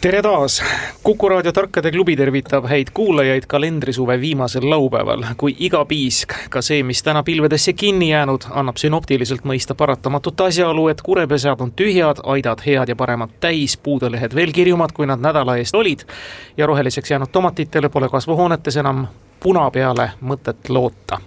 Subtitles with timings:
[0.00, 0.62] tere taas,
[1.02, 6.82] Kuku raadio Tarkade klubi tervitab häid kuulajaid kalendrisuve viimasel laupäeval, kui iga piisk, ka see,
[6.82, 12.64] mis täna pilvedesse kinni jäänud, annab sünoptiliselt mõista paratamatut asjaolu, et kurepesad on tühjad, aidad
[12.66, 16.06] head ja paremat täis, puudelehed veel kirjumad, kui nad nädala eest olid.
[16.56, 19.04] Ja roheliseks jäänud tomatitele pole kasvuhoonetes enam
[19.40, 21.20] puna peale mõtet loota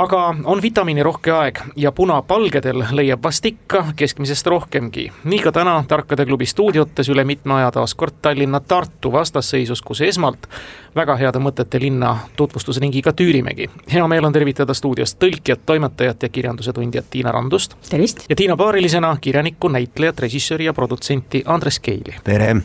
[0.00, 5.10] aga on vitamiinirohke aeg ja punapalgedel leiab vast ikka keskmisest rohkemgi.
[5.24, 10.48] nii ka täna Tarkade klubi stuudiotes üle mitme aja taas kord Tallinna-Tartu vastasseisus, kus esmalt
[10.96, 13.70] väga heade mõtete linna tutvustusringiga tüürimegi.
[13.92, 17.76] hea meel on tervitada stuudios tõlkijat, toimetajat ja kirjanduse tundjat Tiina Randust.
[17.90, 18.24] tervist!
[18.28, 22.16] ja Tiina paarilisena kirjanikku, näitlejat, režissööri ja produtsenti Andres Keili.
[22.24, 22.56] tere!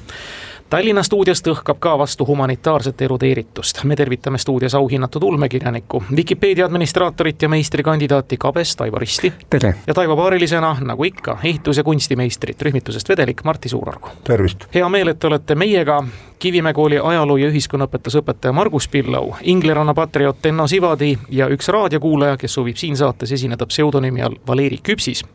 [0.69, 3.83] Tallinna stuudiost õhkab ka vastu humanitaarset erudeeritust.
[3.83, 9.33] me tervitame stuudios auhinnatud ulmekirjanikku, Vikipeedia administraatorit ja meistrikandidaati Kabest Aivo Risti.
[9.49, 9.75] tere!
[9.87, 14.07] ja Taivo paarilisena, nagu ikka, ehitus- ja kunstimeistrit rühmitusest Vedelik Martti Suurorgu.
[14.23, 14.65] tervist!
[14.75, 16.03] hea meel, et te olete meiega,
[16.45, 22.53] Kivimäe kooli ajaloo- ja ühiskonnaõpetusõpetaja Margus Pillau, Ingliranna patrioot Enno Sivadi ja üks raadiokuulaja, kes
[22.53, 25.25] soovib siin saates esineda pseudonüümi all Valeri Küpsis.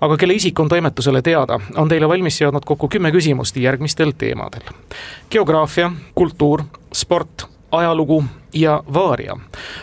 [0.00, 4.60] aga kelle isik on toimetusele teada, on teile valmis seadnud kokku kümme küsimust järgmistel teemadel.
[5.30, 6.62] geograafia, kultuur,
[6.94, 9.36] sport, ajalugu ja vaaria.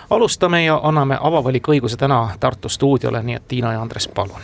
[0.09, 4.41] alustame ja anname avavaliku õiguse täna Tartu stuudiole, nii et Tiina ja Andres, palun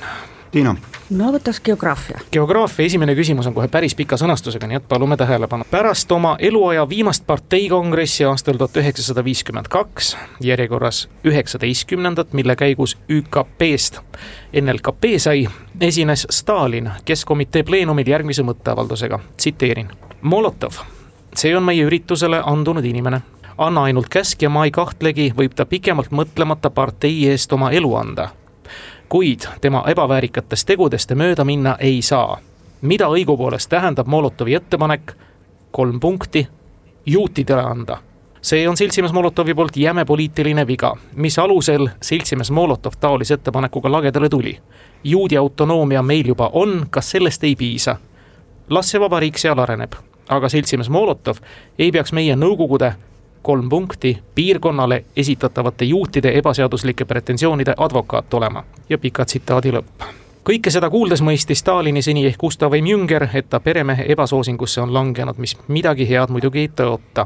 [0.51, 0.75] Tiina.
[1.09, 2.19] no võtaks geograafia.
[2.31, 5.63] geograafia esimene küsimus on kohe päris pika sõnastusega, nii et palume tähelepanu.
[5.71, 14.01] pärast oma eluaja viimast parteikongressi aastal tuhat üheksasada viiskümmend kaks, järjekorras üheksateistkümnendat, mille käigus ÜKP-st
[14.61, 15.47] NLKP sai,
[15.81, 19.91] esines Stalin Keskkomitee pleenumil järgmise mõtteavaldusega, tsiteerin.
[20.21, 20.81] Molotov,
[21.35, 23.21] see on meie üritusele andunud inimene
[23.57, 27.95] anna ainult käsk ja ma ei kahtlegi, võib ta pikemalt mõtlemata partei eest oma elu
[27.95, 28.29] anda
[29.09, 32.37] kuid tema ebaväärikatest tegudest mööda minna ei saa.
[32.81, 35.13] mida õigupoolest tähendab Molotovi ettepanek,
[35.71, 36.47] kolm punkti,
[37.05, 37.97] juutidele anda?
[38.41, 44.29] see on seltsimees Molotovi poolt jäme poliitiline viga, mis alusel seltsimees Molotov taolise ettepanekuga lagedale
[44.29, 44.59] tuli.
[45.03, 47.97] juudi autonoomia meil juba on, kas sellest ei piisa?
[48.69, 49.93] las see vabariik seal areneb,
[50.29, 51.37] aga seltsimees Molotov
[51.79, 52.93] ei peaks meie Nõukogude
[53.49, 60.03] kolm punkti piirkonnale esitatavate juutide ebaseaduslike pretensioonide advokaat olema ja pika tsitaadi lõpp
[60.49, 64.93] kõike seda kuuldes mõistis Stalini seni ehk Gustav M Jünger, et ta peremehe ebasoosingusse on
[64.93, 67.25] langenud, mis midagi head muidugi ei tõota.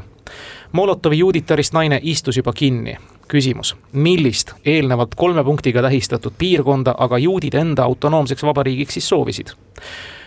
[0.72, 2.96] Molotovi juuditarist naine istus juba kinni.
[3.28, 9.52] küsimus, millist eelnevalt kolme punktiga tähistatud piirkonda aga juudid enda autonoomseks vabariigiks siis soovisid?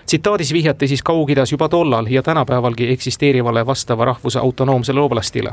[0.08, 5.52] Tsitaadis vihjati siis Kaug-Idas juba tollal ja tänapäevalgi eksisteerivale vastava rahvuse autonoomsele oblastile.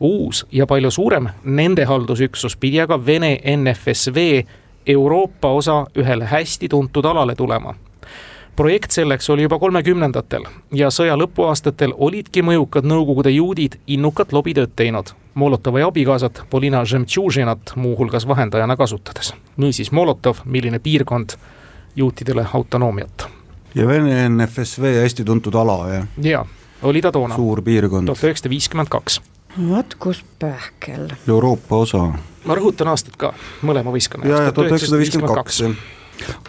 [0.00, 4.16] uus ja palju suurem nende haldusüksus pidi aga Vene NFSV
[4.86, 7.74] Euroopa osa ühele hästi tuntud alale tulema
[8.56, 15.12] projekt selleks oli juba kolmekümnendatel ja sõja lõpuaastatel olidki mõjukad Nõukogude juudid innukat lobitööd teinud.
[15.34, 19.34] Molotovi abikaasat Polina Žemtšužinat muuhulgas vahendajana kasutades.
[19.56, 21.36] niisiis Molotov, milline piirkond
[21.96, 23.41] juutidele autonoomiat
[23.74, 26.06] ja Vene NFSV hästi tuntud ala, jah?
[26.22, 26.46] jaa,
[26.82, 27.36] oli ta toona.
[27.36, 28.10] suur piirkond.
[28.10, 29.20] tuhat üheksasada viiskümmend kaks.
[29.56, 31.08] vot kus pähkel.
[31.28, 32.06] Euroopa osa.
[32.44, 34.48] ma rõhutan aastat ka, mõlema võistkonna jaoks.
[34.48, 35.62] jaa, tuhat üheksasada viiskümmend kaks.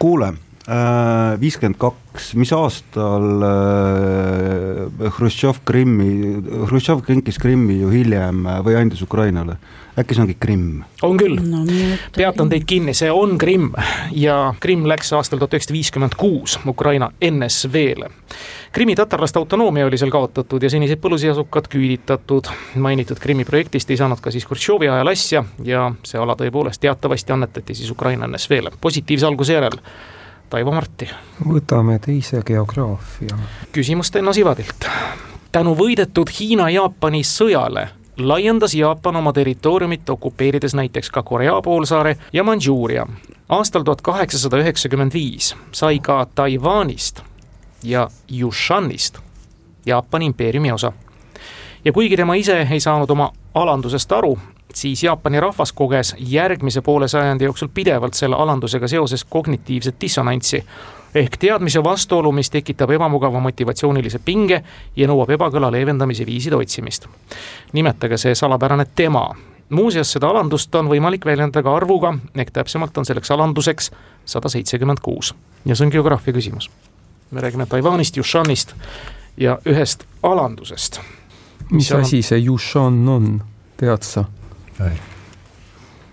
[0.00, 0.34] kuule,
[0.68, 6.10] äh, viiskümmend kaks, mis aastal äh, Hruštšov Krimmi,
[6.68, 9.56] Hruštšov kinkis Krimmi ju hiljem äh, või andis Ukrainale
[9.98, 10.82] äkki see ongi Krimm?
[11.02, 11.62] on küll no,,
[12.16, 13.72] peatan teid kinni, see on Krimm
[14.12, 18.10] ja Krimm läks aastal tuhat üheksasada viiskümmend kuus Ukraina NSV-le.
[18.72, 22.50] Krimmi tatarlaste autonoomia oli seal kaotatud ja senised põlusihasukad küüditatud.
[22.74, 27.32] mainitud Krimmi projektist ei saanud ka siis Hruštšovi ajal asja ja see ala tõepoolest teatavasti
[27.32, 29.78] annetati siis Ukraina NSV-le positiivse alguse järel.
[30.50, 31.08] Taivo Marti.
[31.48, 33.38] võtame teise geograafia.
[33.72, 34.88] küsimust Enno Sivadilt.
[35.52, 43.06] tänu võidetud Hiina-Jaapani sõjale laiendas Jaapan oma territooriumit, okupeerides näiteks ka Korea poolsaare ja Mandžuuria.
[43.48, 47.20] aastal tuhat kaheksasada üheksakümmend viis sai ka Taiwanist
[47.82, 48.08] ja
[48.40, 49.18] Yushanist
[49.86, 50.92] Jaapani impeeriumi osa.
[51.84, 54.38] ja kuigi tema ise ei saanud oma alandusest aru,
[54.74, 60.64] siis Jaapani rahvas koges järgmise poole sajandi jooksul pidevalt selle alandusega seoses kognitiivset dissonantsi
[61.14, 64.62] ehk teadmise vastuolu, mis tekitab ebamugava motivatsioonilise pinge
[64.96, 67.06] ja nõuab ebakõla leevendamise viiside otsimist.
[67.72, 69.28] nimetage see salapärane tema
[69.68, 73.90] muuseas, seda alandust on võimalik väljendada ka arvuga, ehk täpsemalt on selleks alanduseks
[74.24, 75.34] sada seitsekümmend kuus
[75.64, 76.70] ja see on geograafia küsimus.
[77.30, 78.74] me räägime Taiwanist, Yushanist
[79.36, 81.00] ja ühest alandusest.
[81.70, 83.42] mis asi see Yushan on,
[83.76, 84.24] tead sa?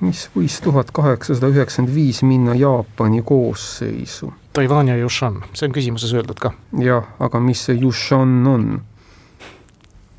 [0.02, 4.34] mis võis tuhat kaheksasada üheksakümmend viis minna Jaapani koosseisu.
[4.54, 6.52] Taiwan ja Yushan, see on küsimuses öeldud ka.
[6.84, 8.66] jah, aga mis see Yushan on?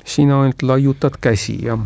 [0.05, 1.79] sina ainult laiutad käsi, jah?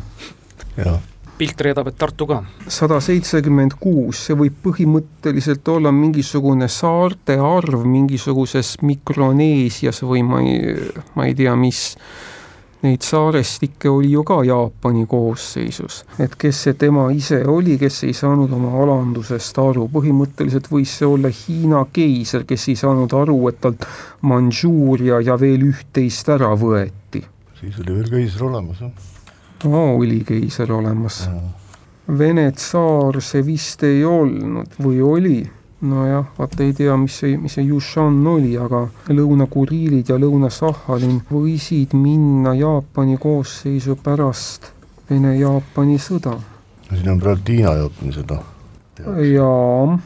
[0.78, 1.02] jah.
[1.38, 2.40] pilt reedab, et Tartu ka.
[2.68, 10.90] sada seitsekümmend kuus, see võib põhimõtteliselt olla mingisugune saarte arv mingisuguses Mikroneesias või ma ei,
[11.16, 11.98] ma ei tea, mis
[12.82, 16.04] neid saarestikke oli ju ka Jaapani koosseisus.
[16.20, 21.08] et kes see tema ise oli, kes ei saanud oma alandusest aru, põhimõtteliselt võis see
[21.10, 23.88] olla Hiina keiser, kes ei saanud aru, et talt
[24.22, 27.24] Mandžuuria ja veel üht-teist ära võeti.
[27.60, 28.92] siis oli veel keiser olemas, jah.
[29.72, 31.24] aa, oli keiser olemas.
[32.08, 35.40] Vene tsaar see vist ei olnud või oli?
[35.82, 41.94] Nojah, vaata ei tea, mis see, mis see Yushan oli, aga Lõuna-Kuriilid ja Lõuna-Sahhalin võisid
[41.98, 44.72] minna Jaapani koosseisu pärast
[45.10, 46.38] Vene-Jaapani sõda.
[46.90, 48.40] siin on praegu Hiina-Jaapani sõda.
[49.34, 50.00] jaa.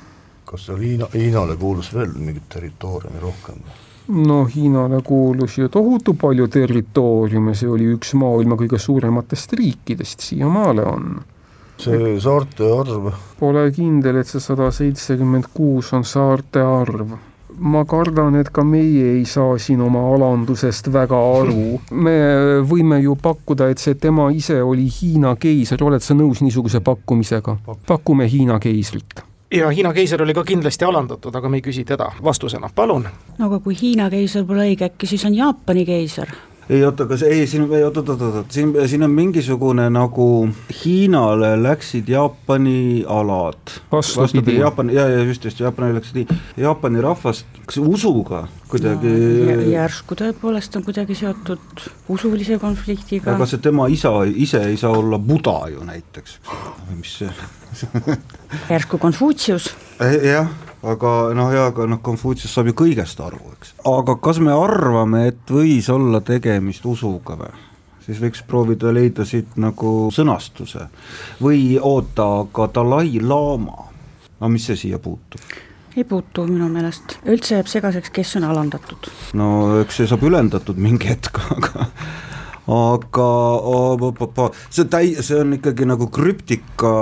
[0.46, 3.64] kas seal Hiina, Hiinale kuulus veel mingit territooriumi rohkem?
[4.28, 10.84] no Hiinale kuulus ju tohutu palju territooriume, see oli üks maailma kõige suurematest riikidest, siiamaale
[10.84, 11.22] on
[11.82, 13.10] see saarte arv?
[13.40, 17.18] Pole kindel, et see sada seitsekümmend kuus on saarte arv.
[17.62, 21.80] ma kardan, et ka meie ei saa siin oma alandusest väga aru.
[22.06, 22.16] me
[22.66, 27.58] võime ju pakkuda, et see tema ise oli Hiina keiser, oled sa nõus niisuguse pakkumisega?
[27.88, 32.12] pakume Hiina keisrit ja Hiina keiser oli ka kindlasti alandatud, aga me ei küsi teda
[32.24, 33.08] vastusena, palun.
[33.38, 36.32] no aga kui Hiina keiser pole õige, äkki siis on Jaapani keiser?
[36.72, 40.28] Ei oota, kas, ei siin, ei oot, oot, oot, oot, siin, siin on mingisugune nagu
[40.82, 43.76] Hiinale läksid Jaapani alad.
[43.92, 44.58] vastupidi.
[44.60, 50.16] Jaapani, ja, ja just, just, Jaapani läksid nii, Jaapani rahvast, kas usuga kuidagi no, järsku
[50.16, 53.36] tõepoolest on kuidagi seotud usulise konfliktiga.
[53.36, 56.40] aga see tema isa ise ei saa olla Buda ju näiteks,
[56.88, 58.18] või mis see
[58.72, 59.74] järsku Konfutsius.
[60.00, 63.76] jah aga noh, jaa, aga noh, Konfutsius saab ju kõigest aru, eks.
[63.88, 67.52] aga kas me arvame, et võis olla tegemist usuga või?
[68.02, 70.88] siis võiks proovida leida siit nagu sõnastuse
[71.42, 73.86] või oota, aga Dalai-laama,
[74.42, 75.44] no mis see siia puutub?
[75.96, 79.12] ei puutu minu meelest, üldse jääb segaseks, kes on alandatud.
[79.38, 79.52] no
[79.84, 81.88] eks see saab ülendatud mingi hetk, aga
[82.70, 83.28] aga
[84.70, 86.94] see täi-, see on ikkagi nagu krüptika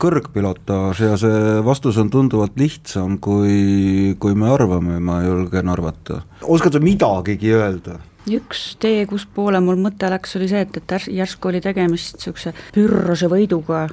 [0.00, 6.22] kõrgpilotaaž ja see vastus on tunduvalt lihtsam, kui, kui me arvame, ma julgen arvata.
[6.42, 8.00] oskad sa midagigi öelda?
[8.26, 13.28] üks tee, kuspoole mul mõte läks, oli see, et, et järsku oli tegemist niisuguse pürrose
[13.30, 13.84] võiduga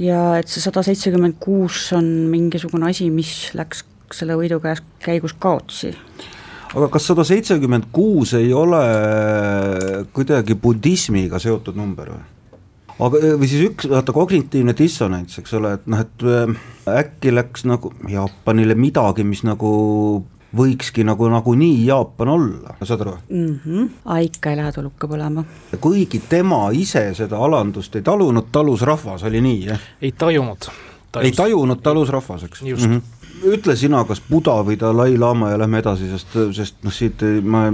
[0.00, 5.34] ja et see sada seitsekümmend kuus on mingisugune asi, mis läks selle võidu käes käigus
[5.40, 5.92] kaotsi
[6.72, 8.82] aga kas sada seitsekümmend kuus ei ole
[10.16, 12.22] kuidagi budismiga seotud number või?
[12.96, 16.54] aga, või siis üks, vaata kognitiivne dissonants, eks ole, et noh, et äh,
[17.02, 19.72] äkki läks nagu Jaapanile midagi, mis nagu
[20.56, 23.58] võikski nagu nagunii Jaapan olla, saad aru mm?
[23.64, 23.90] -hmm.
[24.28, 25.44] ikka ei lähe tuluka põlema.
[25.80, 29.88] kuigi tema ise seda alandust ei talunud, talus rahvas, oli nii, jah?
[30.02, 30.70] ei tajunud.
[31.20, 32.62] ei tajunud, talus rahvas, eks?
[32.62, 32.96] just mm.
[32.96, 37.40] -hmm ütle sina, kas Buda või Dalai-laama ja lähme edasi, sest, sest noh, siit ei,
[37.40, 37.66] ma,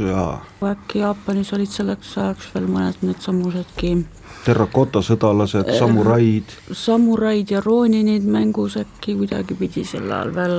[0.00, 0.40] jaa.
[0.70, 3.96] äkki Jaapanis olid selleks ajaks veel mõned needsamusedki
[4.44, 6.56] terrakota sõdalased, samuraid.
[6.72, 10.58] samuraid ja rooninid mängus äkki kuidagipidi sel ajal veel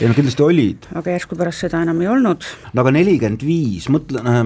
[0.00, 0.86] ei no kindlasti olid.
[0.98, 2.46] aga järsku pärast seda enam ei olnud.
[2.72, 4.44] no aga nelikümmend viis, mõtle äh,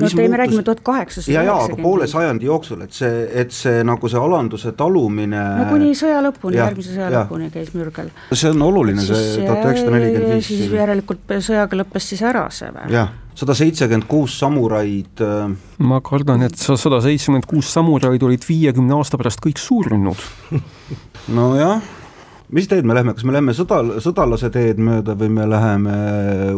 [0.00, 3.54] no te, me räägime tuhat kaheksasada ja, ja aga poole sajandi jooksul, et see, et
[3.54, 7.22] see nagu see alanduse talumine no kuni sõja lõpuni, järgmise sõja ja.
[7.22, 8.10] lõpuni käis mürgel.
[8.32, 10.50] see on oluline, see tuhat üheksasada nelikümmend viis.
[10.50, 12.90] siis järelikult sõjaga lõppes siis ära see või?
[12.96, 15.54] jah, sada seitsekümmend kuus samuraid äh...
[15.86, 20.28] ma kardan, et sada seitsekümmend kuus samuraid olid viiekümne aasta pärast kõik surnud
[21.38, 21.80] nojah
[22.52, 25.94] mis teed me lähme, kas me lähme sõda, sõdalase teed mööda või me läheme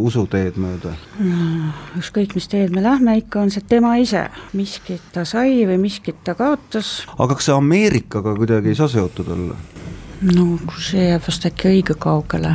[0.01, 1.73] usuteed mööda no,?
[2.01, 4.25] ükskõik, mis teed me lähme, ikka on see tema ise,
[4.57, 7.03] miskit ta sai või miskit ta kaotas.
[7.19, 9.59] aga kas see Ameerikaga kuidagi ei saa seotud olla?
[10.33, 10.47] no
[10.81, 12.55] see jääb vast äkki õige kaugele.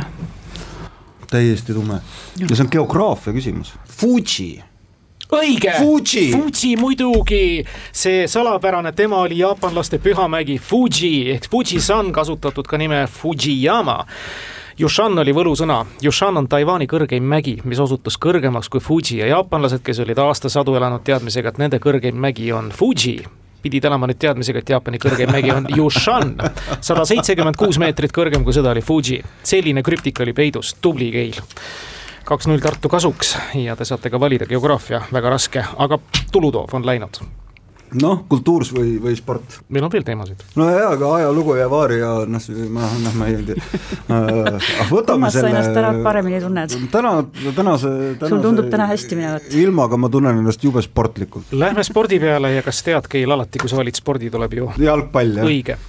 [1.30, 2.00] täiesti tume
[2.40, 4.56] ja see on geograafia küsimus, Fuji
[5.32, 11.30] õige, Fuji, Fuji muidugi, see salapärane, tema oli jaapanlaste pühamägi Fuji.
[11.34, 14.04] Ehk Fujisan, kasutatud ka nime Fujiyama.
[14.78, 19.18] Yushan oli võlusõna, Yushan on Taiwan'i kõrgeim mägi, mis osutus kõrgemaks kui Fuji.
[19.18, 23.16] Ja jaapanlased, kes olid aastasadu elanud teadmisega, et nende kõrgeim mägi on Fuji,
[23.62, 26.36] pidid elama nüüd teadmisega, et Jaapani kõrgeim mägi on Yushan,
[26.88, 29.18] sada seitsekümmend kuus meetrit kõrgem kui seda oli Fuji.
[29.42, 31.42] selline krüptika oli peidus, tubli Keil.
[32.28, 36.00] Kaks-null Tartu kasuks ja te saate ka valida geograafia, väga raske, aga
[36.32, 37.22] tulutoov on läinud
[37.96, 39.58] noh, kultuurs või, või sport.
[39.72, 40.42] meil on veel teemasid.
[40.60, 44.68] no jaa, aga ajalugu ja vaaria, noh, ma, noh, ma ei tea uh,.
[44.92, 45.54] võtame selle.
[45.54, 46.76] ennast täna paremini tunned?
[46.92, 48.30] täna, tänase, tänase.
[48.34, 49.50] sul tundub täna hästi minevat?
[49.62, 51.52] ilmaga ma tunnen ennast jube sportlikult.
[51.56, 55.40] Lähme spordi peale ja kas tead, Keil, alati kui sa valid spordi, tuleb ju jalgpall,
[55.40, 55.48] jah.
[55.48, 55.80] õige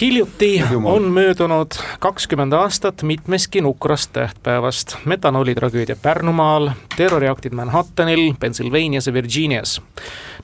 [0.00, 1.66] hiljuti on möödunud
[1.98, 4.96] kakskümmend aastat mitmestki nukrast tähtpäevast.
[5.04, 9.82] metanoolitragöödia Pärnumaal, terroriaktid Manhattanil, Pennsylvanias ja Virginias.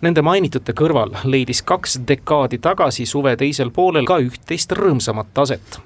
[0.00, 5.80] Nende mainitute kõrval leidis kaks dekaadi tagasi suve teisel poolel ka üht-teist rõõmsamat aset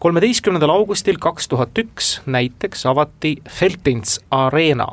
[0.00, 4.86] kolmeteistkümnendal augustil kaks tuhat üks näiteks avati Feltins Arena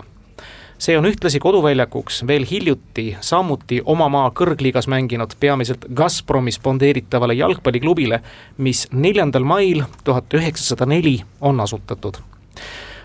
[0.77, 8.21] see on ühtlasi koduväljakuks veel hiljuti samuti oma maa kõrgliigas mänginud peamiselt Gazpromi spondeeritavale jalgpalliklubile,
[8.57, 12.21] mis neljandal mail tuhat üheksasada neli on asutatud.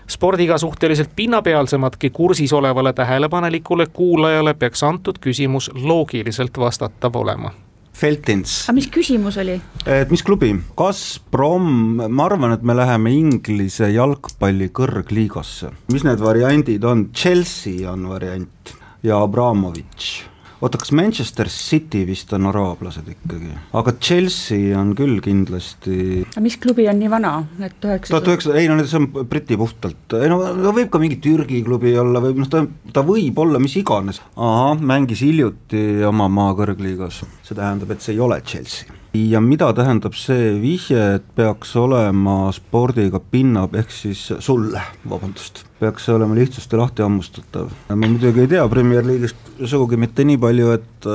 [0.07, 7.51] Spordiga suhteliselt pinnapealsematki kursis olevale tähelepanelikule kuulajale peaks antud küsimus loogiliselt vastatav olema
[7.93, 8.63] Feltins.
[8.67, 9.59] aga mis küsimus oli?
[9.85, 11.69] et mis klubi, Gazprom,
[12.09, 15.71] ma arvan, et me läheme Inglise jalgpalli kõrgliigasse.
[15.93, 20.32] mis need variandid on, Chelsea on variant ja Abramovitš
[20.63, 26.23] oota, kas Manchester City vist on araablased ikkagi, aga Chelsea on küll kindlasti.
[26.43, 28.13] mis klubi on nii vana, et üheksasada?
[28.13, 31.63] tuhat üheksasada, ei no see on Briti puhtalt, ei no ta võib ka mingi Türgi
[31.67, 32.63] klubi olla või noh, ta,
[32.95, 34.23] ta võib olla mis iganes.
[34.35, 39.69] ahah, mängis hiljuti oma maa kõrgliigas, see tähendab, et see ei ole Chelsea ja mida
[39.77, 46.37] tähendab see vihje, et peaks olema spordiga pinna, ehk siis sulle, vabandust, peaks see olema
[46.37, 47.69] lihtsasti lahti hammustatav.
[47.89, 51.09] ma muidugi ei tea Premier League'ist sugugi mitte nii palju, et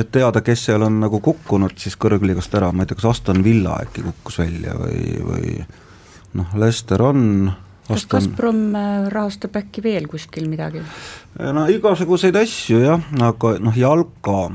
[0.00, 3.44] et teada, kes seal on nagu kukkunud siis kõrgliigast ära, ma ei tea, kas Aston
[3.44, 5.54] Villa äkki kukkus välja või, või
[6.40, 7.52] noh, Lester on
[7.86, 10.82] kas Gazprom äh, rahastab äkki veel kuskil midagi?
[11.38, 14.50] no igasuguseid asju jah, aga noh, jalka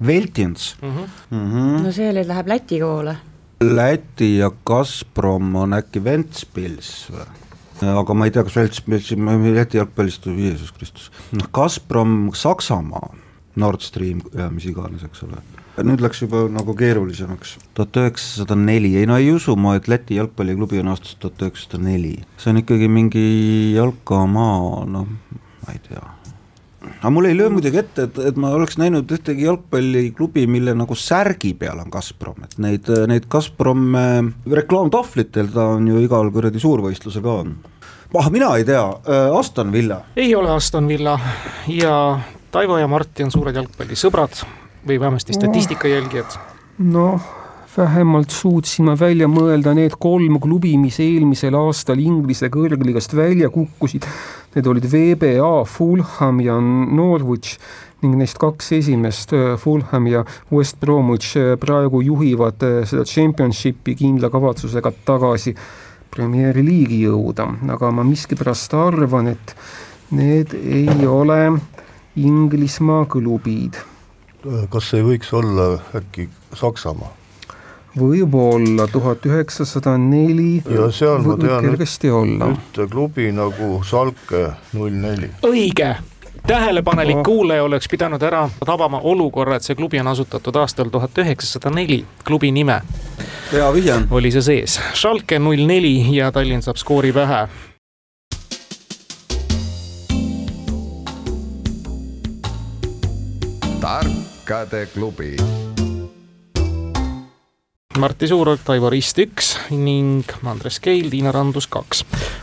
[0.00, 0.90] Veltins mm.
[0.90, 1.08] -hmm.
[1.30, 1.82] Mm -hmm.
[1.82, 3.16] no see läheb Läti poole.
[3.60, 7.26] Läti ja Gazprom on äkki Ventspils või?
[7.82, 9.10] aga ma ei tea, kas Ventspils,
[9.54, 13.14] Läti jalgpallist või Jeesus Kristus, noh Gazprom Saksamaa,
[13.56, 15.42] Nord Stream ja mis iganes, eks ole
[15.82, 17.58] nüüd läks juba nagu keerulisemaks.
[17.74, 21.82] tuhat üheksasada neli, ei no ei usu ma, et Läti jalgpalliklubi on aastast tuhat üheksasada
[21.82, 23.24] neli, see on ikkagi mingi
[23.74, 25.08] jalkamaa, noh,
[25.66, 26.13] ma ei tea
[27.04, 30.96] aga mul ei löö muidugi ette, et, et ma oleks näinud ühtegi jalgpalliklubi, mille nagu
[30.96, 33.92] särgi peal on Gazprom, et neid, neid Gazprom
[34.48, 37.54] reklaamtahvlitel ta on ju igal kuradi suurvõistlusel ka on.
[38.16, 40.00] ah, mina ei tea äh,, Aston Villa.
[40.16, 41.18] ei ole Aston Villa
[41.68, 41.94] ja
[42.54, 44.40] Taivo ja Martti on suured jalgpallisõbrad
[44.88, 46.40] või vähemasti statistika jälgijad.
[46.78, 47.32] noh
[47.76, 54.06] vähemalt suutsin ma välja mõelda need kolm klubi, mis eelmisel aastal Inglise kõrgliigast välja kukkusid
[54.54, 57.56] Need olid VBA, Fulham ja Norwich
[58.04, 63.96] ning neist kaks esimest, äh, Fulham ja West Bromwich, äh, praegu juhivad äh, seda championship'i
[63.98, 65.54] kindla kavatsusega tagasi
[66.14, 69.56] Premier League'i jõuda, aga ma miskipärast arvan, et
[70.14, 71.56] need ei ole
[72.14, 73.80] Inglismaa klubid.
[74.70, 77.23] kas ei võiks olla äkki Saksamaa?
[77.98, 82.50] Võib-olla tuhat üheksasada neli ja seal ma tean kergesti olla.
[82.54, 85.30] ühte klubi nagu Salke null neli.
[85.46, 85.94] õige,
[86.46, 87.24] tähelepanelik oh.
[87.24, 92.04] kuulaja oleks pidanud ära tabama olukorra, et see klubi on asutatud aastal tuhat üheksasada neli,
[92.24, 92.80] klubi nime.
[93.52, 94.00] hea vihje.
[94.10, 97.46] oli see sees, Schalke null neli ja Tallinn saab skoori pähe.
[103.84, 105.36] tarkade klubi
[107.98, 112.00] Martti Suurorg, Taivo Rist üks ning Andres Keil, Tiina Randus kaks.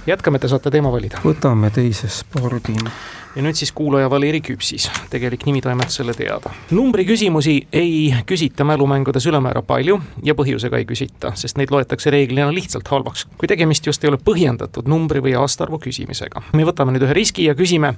[0.08, 1.20] jätkame, te saate teema valida.
[1.26, 2.76] võtame teise spordi.
[3.36, 6.54] ja nüüd siis kuulaja Valeri Küpsis, tegelik nimi toimetusele teada.
[6.72, 12.48] numbri küsimusi ei küsita mälumängudes ülemäära palju ja põhjusega ei küsita, sest neid loetakse reeglina
[12.54, 16.42] lihtsalt halvaks, kui tegemist just ei ole põhjendatud numbri või aastaarvu küsimisega.
[16.54, 17.98] me võtame nüüd ühe riski ja küsime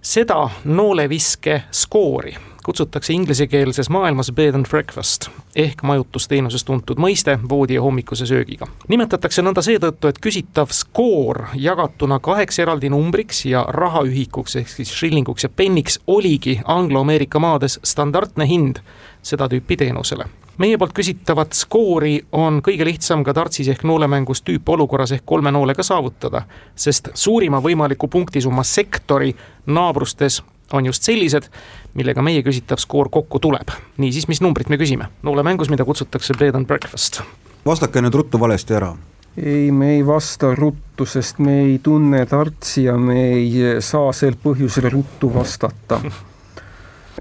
[0.00, 2.36] seda nooleviske skoori
[2.66, 8.66] kutsutakse inglisekeelses maailmas bed and breakfast ehk majutusteenuses tuntud mõiste voodi ja hommikuse söögiga.
[8.88, 15.46] nimetatakse nõnda seetõttu, et küsitav skoor jagatuna kaheks eraldi numbriks ja rahaühikuks ehk siis shillinguks
[15.46, 18.82] ja penniks oligi Anglo-Ameerika maades standardne hind
[19.22, 20.26] seda tüüpi teenusele
[20.58, 25.84] meie poolt küsitavat skoori on kõige lihtsam ka tartsis ehk noolemängus tüüpolukorras ehk kolme noolega
[25.86, 26.42] saavutada,
[26.74, 29.34] sest suurima võimaliku punktisumma sektori
[29.66, 30.42] naabrustes
[30.72, 31.50] on just sellised,
[31.94, 33.74] millega meie küsitav skoor kokku tuleb.
[33.98, 35.10] niisiis, mis numbrit me küsime?
[35.22, 37.22] luulemängus, mida kutsutakse Bed and Breakfast.
[37.66, 38.94] vastake nüüd ruttu valesti ära.
[39.36, 44.38] ei, me ei vasta ruttu, sest me ei tunne Tartsi ja me ei saa sel
[44.42, 46.00] põhjusel ruttu vastata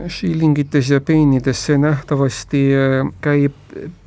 [0.08, 3.56] Schillingites ja pennides see nähtavasti äh, käib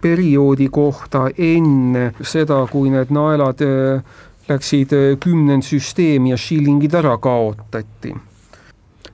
[0.02, 4.02] perioodi kohta enne seda, kui need naelad äh,
[4.49, 8.14] läksid äh, kümnendsüsteemi ja shillingid ära kaotati.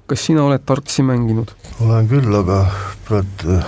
[0.07, 1.55] Kas sina oled Tartsi mänginud?
[1.81, 2.59] olen küll, aga
[3.09, 3.61] praegu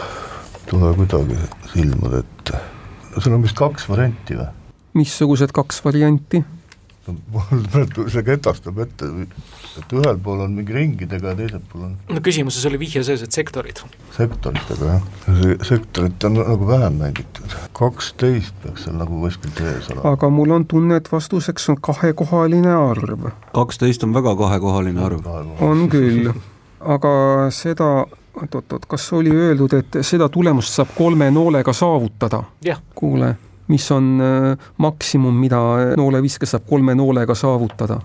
[0.66, 1.38] tule kuidagi
[1.72, 2.60] silmade ette.
[3.16, 4.48] seal on vist kaks varianti või?
[5.00, 6.42] missugused kaks varianti?
[7.12, 9.08] Mul praegu see ketastab ette,
[9.80, 13.22] et ühel pool on mingi ringidega ja teisel pool on no küsimuses oli vihje sees,
[13.26, 13.82] et sektorid.
[14.16, 20.12] sektoritega jah, see sektorit on nagu vähem mängitud, kaksteist peaks seal nagu kuskil sees olema.
[20.16, 23.30] aga mul on tunne, et vastuseks on kahekohaline arv.
[23.54, 25.26] kaksteist on väga kahekohaline arv.
[25.60, 26.32] on küll,
[26.80, 27.16] aga
[27.54, 27.90] seda
[28.36, 32.42] oot-oot-oot, kas oli öeldud, et seda tulemust saab kolme noolega saavutada?
[32.94, 33.36] kuule
[33.68, 35.58] mis on äh, maksimum, mida
[35.98, 38.00] nooleviske saab kolme noolega saavutada?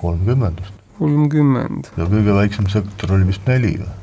[0.00, 0.74] kolmkümmend vist.
[0.98, 1.92] kolmkümmend.
[1.96, 3.94] ja kõige väiksem sektor oli vist neli või?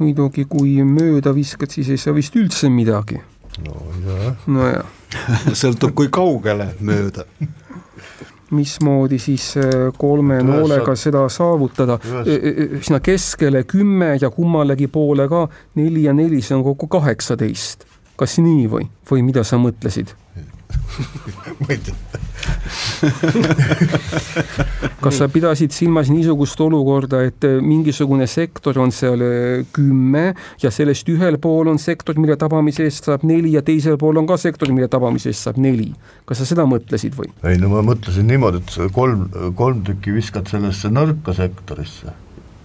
[0.00, 3.20] muidugi, kui mööda viskad, siis ei saa vist üldse midagi.
[3.66, 4.46] nojah.
[4.46, 4.98] nojah
[5.62, 7.26] sõltub, kui kaugele mööda
[8.56, 15.44] mismoodi siis äh, kolme noolega seda saavutada, sinna keskele kümme ja kummalegi poole ka
[15.78, 17.89] neli ja neli, see on kokku kaheksateist
[18.20, 20.12] kas nii või, või mida sa mõtlesid?
[21.60, 21.94] ma ei tea.
[25.00, 30.70] kas sa pidasid silmas niisugust olukorda, et äh, mingisugune sektor on seal äh, kümme ja
[30.74, 34.36] sellest ühel pool on sektor, mille tabamise eest saab neli ja teisel pool on ka
[34.40, 35.90] sektor, mille tabamise eest saab neli.
[36.28, 37.32] kas sa seda mõtlesid või?
[37.48, 39.26] ei no ma mõtlesin niimoodi, et kolm,
[39.58, 42.14] kolm tükki viskad sellesse nõrka sektorisse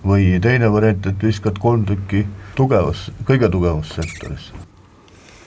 [0.06, 2.28] või teine variant, et viskad kolm tükki
[2.60, 4.65] tugevas, kõige tugevamasse sektorisse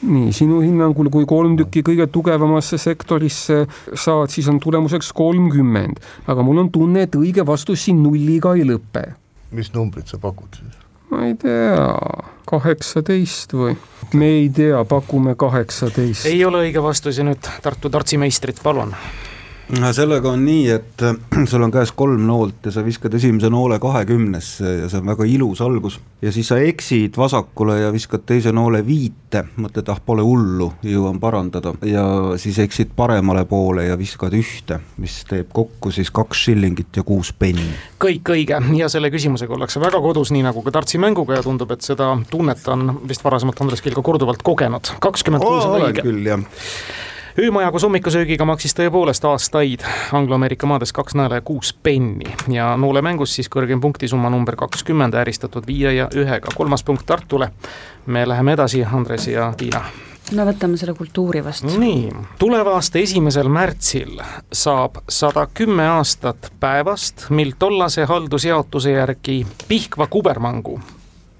[0.06, 3.64] nii, sinu hinnangul, kui kolm tükki kõige tugevamasse sektorisse
[3.94, 8.66] saad, siis on tulemuseks kolmkümmend, aga mul on tunne, et õige vastus siin nulliga ei
[8.68, 9.06] lõpe.
[9.50, 10.76] mis numbrit sa pakud siis?
[11.10, 11.86] ma ei tea,
[12.48, 13.76] kaheksateist või?
[14.14, 16.26] me ei tea, pakume kaheksateist.
[16.30, 18.94] ei ole õige vastus ja nüüd Tartu tartsimeistrid, palun
[19.92, 21.02] sellega on nii, et
[21.50, 25.26] sul on käes kolm noolt ja sa viskad esimese noole kahekümnesse ja see on väga
[25.28, 25.98] ilus algus.
[26.22, 31.20] ja siis sa eksid vasakule ja viskad teise noole viite, mõtled, ah pole hullu, jõuan
[31.20, 31.74] parandada.
[31.84, 32.04] ja
[32.40, 37.32] siis eksid paremale poole ja viskad ühte, mis teeb kokku siis kaks shillingit ja kuus
[37.32, 37.76] penni.
[38.00, 41.70] kõik õige ja selle küsimusega ollakse väga kodus, nii nagu ka Tartsi mänguga ja tundub,
[41.74, 44.96] et seda tunnet on vist varasemalt Andres Kill ka korduvalt kogenud.
[45.00, 46.06] kakskümmend kuus on õige.
[46.08, 46.40] küll, jah
[47.38, 53.36] öömaja koos hommikussöögiga maksis tõepoolest aastaid Anglo-Ameerika maades kaks naela ja kuus penni ja noolemängus
[53.38, 57.50] siis kõrgem punktisumma number kakskümmend ääristatud viie ja ühega, kolmas punkt Tartule.
[58.06, 59.84] me läheme edasi, Andres ja Tiina
[60.32, 61.70] no võtame selle kultuuri vastu.
[61.78, 64.18] nii, tuleva aasta esimesel märtsil
[64.52, 70.80] saab sada kümme aastat päevast, mil tollase haldusjaotuse järgi Pihkva kubermangu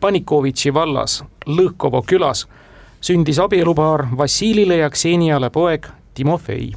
[0.01, 2.47] Panikovitši vallas Lõhkovo külas
[3.01, 6.73] sündis abielupaar Vassilile ja Kseniale poeg Timofei.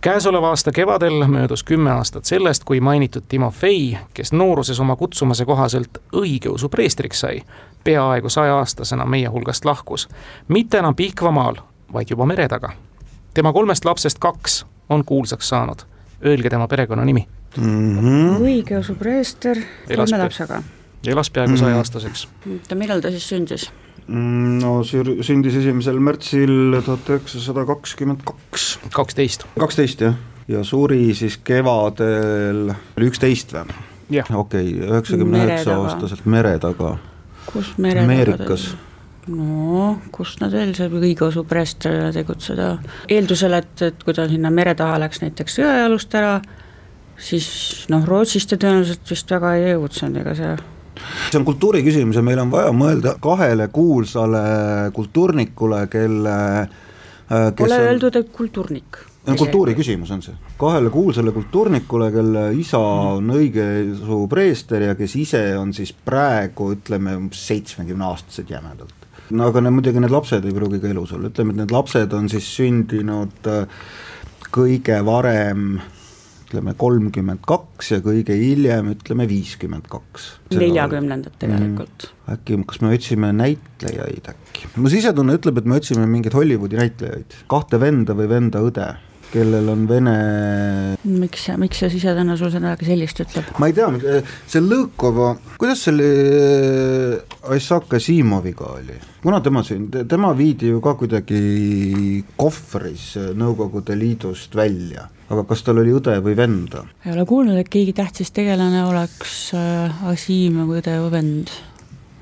[0.00, 5.98] käesoleva aasta kevadel möödus kümme aastat sellest, kui mainitud Timofei, kes nooruses oma kutsumuse kohaselt
[6.12, 7.42] õigeusu preestriks sai,
[7.84, 10.08] peaaegu sajaaastasena meie hulgast lahkus.
[10.48, 11.54] mitte enam Pihkvamaal,
[11.92, 12.72] vaid juba mere taga.
[13.34, 15.78] tema kolmest lapsest kaks on kuulsaks saanud.
[16.24, 18.40] Öelge tema perekonnanimi mm -hmm..
[18.40, 19.58] õigeusu preester
[19.96, 20.62] kolme lapsega.
[21.12, 22.44] Elas peaaegu sajaaastaseks mm.
[22.44, 22.60] -hmm.
[22.60, 23.70] oota, millal ta siis sündis?
[24.06, 28.78] Mm, no sündis esimesel märtsil tuhat üheksasada kakskümmend kaks.
[28.92, 29.46] kaksteist.
[29.58, 30.16] kaksteist jah,
[30.48, 33.76] ja suri siis kevadel, oli üksteist või?
[34.34, 36.96] okei, üheksakümne üheksa aastaselt mere taga.
[37.46, 38.12] kus mere taga?
[38.12, 38.74] Ameerikas
[39.30, 42.74] no kus nad veel saab õigeusu preestrina tegutseda,
[43.08, 46.34] eeldusel, et, et kui ta sinna mere taha läks näiteks sõjajalust ära,
[47.16, 47.48] siis
[47.92, 50.54] noh, Rootsist ta tõenäoliselt vist väga ei tegutsenud, ega see
[51.30, 54.44] see on kultuuri küsimus ja meil on vaja mõelda kahele kuulsale
[54.96, 57.88] kultuurnikule, kelle äh, Pole on...
[57.90, 59.00] öeldud, et kultuurnik.
[59.24, 65.46] kultuuri küsimus on see, kahele kuulsale kultuurnikule, kelle isa on õigeusu preester ja kes ise
[65.58, 69.08] on siis praegu ütleme seitsmekümneaastased jämedalt.
[69.30, 72.12] no aga need muidugi need lapsed ei pruugi ka elus olla, ütleme, et need lapsed
[72.12, 73.64] on siis sündinud äh,
[74.54, 75.78] kõige varem
[76.54, 80.28] ütleme kolmkümmend kaks ja kõige hiljem ütleme viiskümmend kaks.
[80.54, 82.34] neljakümnendad tegelikult mm,.
[82.36, 84.70] äkki, kas me otsime näitlejaid äkki?
[84.76, 88.86] mu sisetunne ütleb, et me otsime mingeid Hollywoodi näitlejaid, kahte venda või venda õde
[89.34, 90.14] kellel on vene
[91.04, 93.50] miks, miks see sisetunne sul midagi sellist ütleb?
[93.60, 93.88] ma ei tea,
[94.50, 96.06] see Lõõkova, kuidas selle
[97.54, 98.96] Aissaka Simoviga oli?
[99.24, 105.82] kuna tema siin, tema viidi ju ka kuidagi kohvris Nõukogude Liidust välja, aga kas tal
[105.82, 106.84] oli õde või venda?
[107.04, 111.54] ei ole kuulnud, et keegi tähtis tegelane oleks äh, Asimov õde või vend.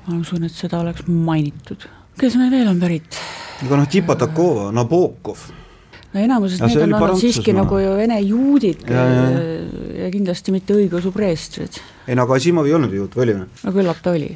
[0.07, 1.89] ma usun, et seda oleks mainitud.
[2.19, 3.19] kes meil veel on pärit?
[3.63, 5.51] aga noh, Tipatakova, Nabokov
[6.13, 9.27] no enamuses need on olnud siiski nagu ju vene juudid ja, ja.
[10.03, 11.79] ja kindlasti mitte õigeusu preestrid.
[12.07, 13.47] ei no aga Asimov ei olnud juut või oli või?
[13.63, 14.33] no küllap ta oli.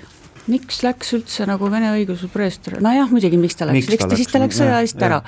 [0.51, 4.31] miks läks üldse nagu vene õigeusu preester, nojah, muidugi, miks ta läks, miks ta, siis
[4.31, 5.21] ta läks sõja eest ära.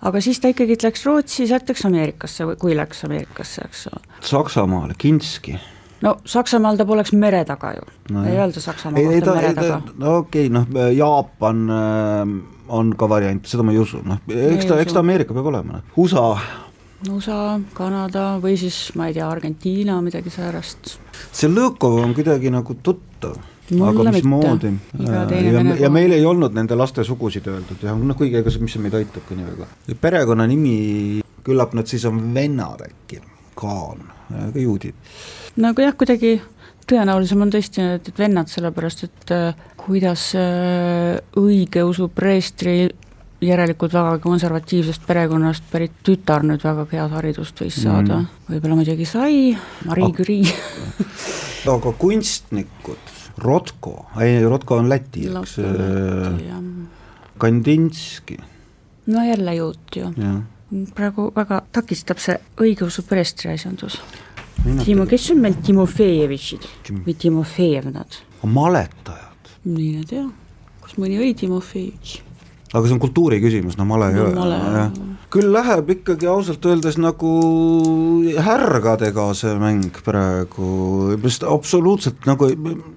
[0.00, 4.02] aga siis ta ikkagi läks Rootsi, sealt läks Ameerikasse, kui läks Ameerikasse, eks ole.
[4.30, 5.58] Saksamaale, Kinski
[6.00, 7.84] no Saksamaal ta poleks mere taga ju
[8.14, 9.82] no,, ei öelda Saksamaa kohta mere taga.
[9.98, 12.32] no okei okay,, noh Jaapan äh,
[12.70, 15.78] on ka variant, seda ma ei usu, noh, eks ta, eks ta Ameerika peab olema,
[15.78, 16.32] noh, USA.
[17.08, 20.98] USA, Kanada või siis ma ei tea, Argentiina, midagi säärast.
[21.32, 23.38] see Lõõkov on kuidagi nagu tuttav
[23.70, 24.72] Mulle aga mismoodi?
[24.98, 28.74] ja, ja meil ei olnud nende laste sugusid öeldud ja noh, kuigi ega see, mis
[28.74, 29.68] see meid aitabki nii väga.
[30.02, 30.76] perekonnanimi,
[31.46, 33.20] küllap nad siis on vennad äkki,
[33.60, 34.96] Kaan, ka juudid.
[35.56, 36.40] no aga jah, kuidagi
[36.90, 42.90] tõenäolisem on tõesti need vennad, sellepärast et äh, kuidas äh, õigeusu preestri
[43.40, 48.20] järelikult väga konservatiivsest perekonnast pärit tütar nüüd väga head haridust võis saada.
[48.20, 49.54] Mm., võib-olla muidugi sai,
[49.88, 50.54] Marie Curie.
[51.74, 56.40] Aga kunstnikud, Rotko, ei Rotko on Läti, eks, äh,
[57.40, 58.36] Kandinski.
[59.06, 60.10] no jälle juut ju.
[60.94, 63.98] Praegu väga takistab see õigeusu preestri asjandus.
[64.84, 66.68] Timo, kes on meil Timofejevitšid
[67.06, 68.20] või Timofejevnad?
[68.44, 69.29] maletajad.
[69.64, 70.26] Mine tea,
[70.80, 72.18] kas mõni oli Timofejevitš?
[72.70, 74.84] aga see on kultuuri küsimus, no male ei no, ole.
[75.32, 77.32] küll läheb ikkagi ausalt öeldes nagu
[78.46, 80.70] härgadega see mäng praegu,
[81.24, 82.50] sest absoluutselt nagu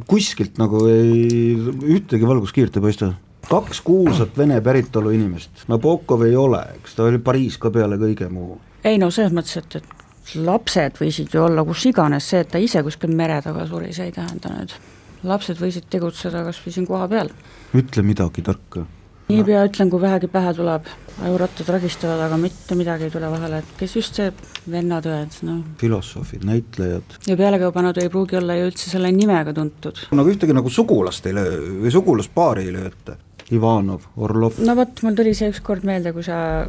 [0.09, 1.55] kuskilt nagu ei,
[1.95, 3.13] ühtegi valguskiirt ei paista
[3.49, 8.29] kaks kuulsat vene päritolu inimest, Nabokov ei ole, eks ta oli Pariis ka peale kõige
[8.31, 8.59] muu.
[8.85, 12.61] ei no selles mõttes, et, et lapsed võisid ju olla kus iganes, see, et ta
[12.61, 14.77] ise kuskil mere taga suri, see ei tähenda nüüd.
[15.27, 17.31] Lapsed võisid tegutseda kas või siin kohapeal.
[17.75, 18.85] ütle midagi tarka.
[19.29, 20.87] niipea ütlen, kui vähegi pähe tuleb,
[21.23, 24.31] ajurottad ragistavad, aga mitte midagi ei tule vahele, et kes just see
[24.69, 25.61] vennatõed, noh.
[25.79, 27.19] filosoofid, näitlejad.
[27.27, 30.07] ja pealegi nad ei pruugi olla ju üldse selle nimega tuntud.
[30.11, 33.19] nagu ühtegi nagu sugulast ei löö või sugulaspaari ei löö ette.
[33.53, 34.59] Ivanov, Orlov.
[34.63, 36.65] no vot, mul tuli see ükskord meelde, kui sa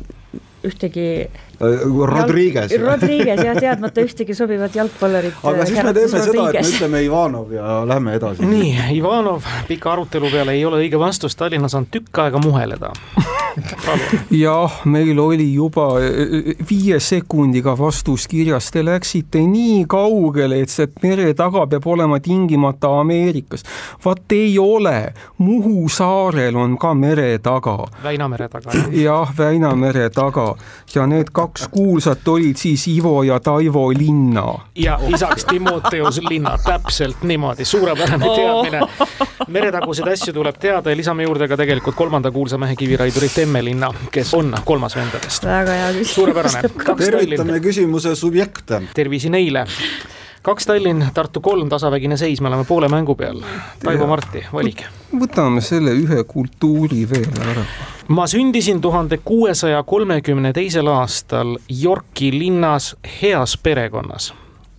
[0.64, 1.06] ühtegi
[2.11, 2.74] Rodriguez.
[2.81, 5.38] Rodriguez jah, teadmata ühtegi sobivat jalgpallurit.
[5.42, 8.46] aga siis me teeme seda, et me ütleme Ivanov ja lähme edasi.
[8.48, 12.92] nii, Ivanov pika arutelu peale ei ole õige vastus, Tallinnas on tükk aega muheleda
[14.31, 20.72] jah, meil oli juba e, e, viie sekundiga vastus kirjas, te läksite nii kaugele, et
[20.72, 23.64] see mere taga peab olema tingimata Ameerikas.
[24.05, 27.77] vaat ei ole, Muhu saarel on ka mere taga.
[28.03, 28.72] Väinamere taga.
[28.92, 30.55] jah, Väinamere taga
[30.94, 34.46] ja need kaks kuulsat olid siis Ivo ja Taivo Linna.
[34.74, 38.37] ja isaks Timoteus Linna, täpselt niimoodi, suurepärane oh.
[38.37, 38.81] teadmine.
[39.48, 44.32] meretaguseid asju tuleb teada ja lisame juurde ka tegelikult kolmanda kuulsa mehe kiviraidurit Temmelinna, kes
[44.34, 45.44] on kolmas vendadest.
[45.46, 46.14] väga hea küsimus.
[46.14, 46.62] suurepärane.
[46.98, 48.80] tervitame küsimuse subjekte.
[48.94, 49.62] tervisi neile
[50.42, 53.38] kaks Tallinn, Tartu kolm, tasavägine seis, me oleme poole mängu peal.
[53.84, 54.88] Taivo Marti, valige.
[55.20, 57.62] võtame selle ühe kultuuri veel ära
[58.08, 64.32] ma sündisin tuhande kuuesaja kolmekümne teisel aastal Yorki linnas heas perekonnas.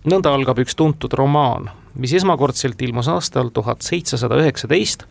[0.04, 5.08] nõnda algab üks tuntud romaan, mis esmakordselt ilmus aastal tuhat seitsesada üheksateist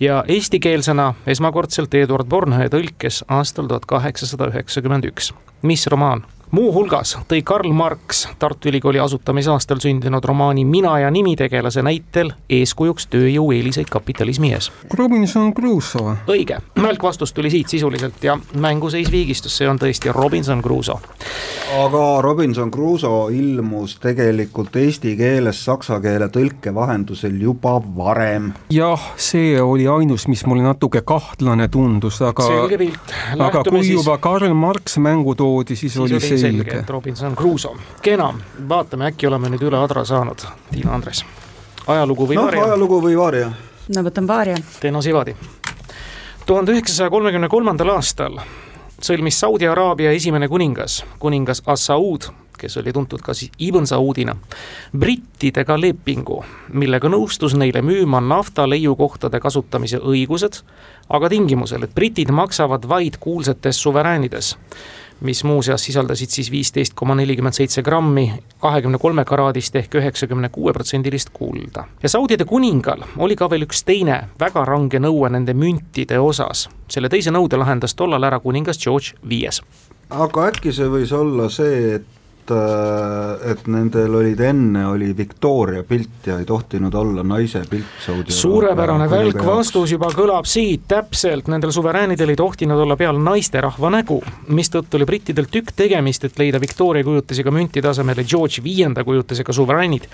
[0.00, 5.32] ja eestikeelsena esmakordselt Eduard Bornhöhe tõlkes aastal tuhat kaheksasada üheksakümmend üks.
[5.62, 6.24] mis romaan?
[6.50, 13.50] Muuhulgas tõi Karl Marx Tartu Ülikooli asutamisaastal sündinud romaani Mina ja nimitegelase näitel eeskujuks tööjõu
[13.52, 14.70] eeliseid kapitalismi ees.
[14.98, 16.16] Robinson Crusoe.
[16.28, 20.98] õige, mälk vastus tuli siit sisuliselt ja mänguseis viigistus, see on tõesti Robinson Crusoe.
[21.78, 28.52] aga Robinson Crusoe ilmus tegelikult eesti keeles saksa keele tõlke vahendusel juba varem.
[28.70, 33.14] jah, see oli ainus, mis mulle natuke kahtlane tundus, aga selge pilt.
[33.38, 33.94] aga kui siis...
[34.00, 37.76] juba Karl Marx mängu toodi, siis, siis oli see selge, et Robinson Crusoe.
[38.02, 38.32] kena,
[38.68, 41.24] vaatame, äkki oleme nüüd üle adra saanud, Tiina Andres.
[41.86, 42.64] ajalugu või no, vaaria?
[42.64, 43.52] ajalugu või vaaria?
[43.94, 44.56] no võtan vaaria.
[44.80, 45.36] Teeno Sivadi.
[46.46, 48.40] tuhande üheksasaja kolmekümne kolmandal aastal
[49.02, 54.34] sõlmis Saudi Araabia esimene kuningas, kuningas Assaud, kes oli tuntud ka siis Ibn Saudina,
[54.98, 56.40] brittidega lepingu,
[56.74, 60.62] millega nõustus neile müüma nafta leiukohtade kasutamise õigused,
[61.08, 64.56] aga tingimusel, et britid maksavad vaid kuulsates suveräänides
[65.20, 70.72] mis muuseas sisaldasid siis viisteist koma nelikümmend seitse grammi kahekümne kolme karaadist ehk üheksakümne kuue
[70.72, 71.84] protsendilist kulda.
[72.02, 76.68] ja Saudide kuningal oli ka veel üks teine väga range nõue nende müntide osas.
[76.88, 79.62] selle teise nõude lahendas tollal ära kuningas George Viies.
[80.10, 82.17] aga äkki see võis olla see, et
[82.48, 88.00] et, äh, et nendel olid enne, oli Victoria pilt ja ei tohtinud olla naise pilt
[88.04, 93.90] Saudi suurepärane välk vastus juba kõlab siit täpselt, nendel suveräänidel ei tohtinud olla peal naisterahva
[93.92, 99.52] nägu, mistõttu oli brittidel tükk tegemist, et leida Victoria kujutisega müntide asemele George Viienda kujutisega
[99.52, 100.08] suveräänid.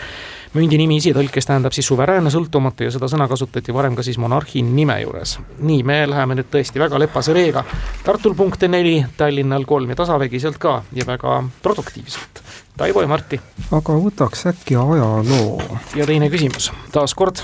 [0.55, 4.63] mündi nimi isitõlkes tähendab siis suveräänne, sõltumatu ja seda sõna kasutati varem ka siis monarhi
[4.63, 5.39] nime juures.
[5.59, 7.65] nii, me läheme nüüd tõesti väga lepase reega.
[8.05, 12.43] Tartul punkte neli, Tallinnal kolm ja tasavägiselt ka ja väga produktiivselt poolt.
[12.77, 13.41] Taivo ja Martti.
[13.73, 15.63] aga võtaks äkki ajaloo.
[15.95, 17.43] ja teine küsimus, taas kord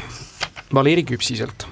[0.75, 1.67] Valeri Küpsiselt.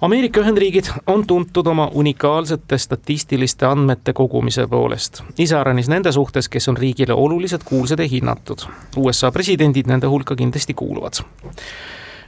[0.00, 6.76] Ameerika Ühendriigid on tuntud oma unikaalsete statistiliste andmete kogumise poolest, iseäranis nende suhtes, kes on
[6.76, 8.64] riigile oluliselt kuulsad ja hinnatud.
[8.96, 11.20] USA presidendid nende hulka kindlasti kuuluvad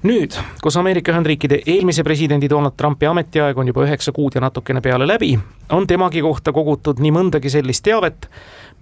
[0.03, 4.83] nüüd, kus Ameerika Ühendriikide eelmise presidendi Donald Trumpi ametiaeg on juba üheksa kuud ja natukene
[4.83, 5.37] peale läbi,
[5.71, 8.27] on temagi kohta kogutud nii mõndagi sellist teavet,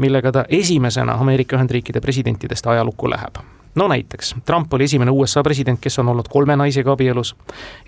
[0.00, 3.42] millega ta esimesena Ameerika Ühendriikide presidentidest ajalukku läheb
[3.74, 7.36] no näiteks, Trump oli esimene USA president, kes on olnud kolme naisega abielus.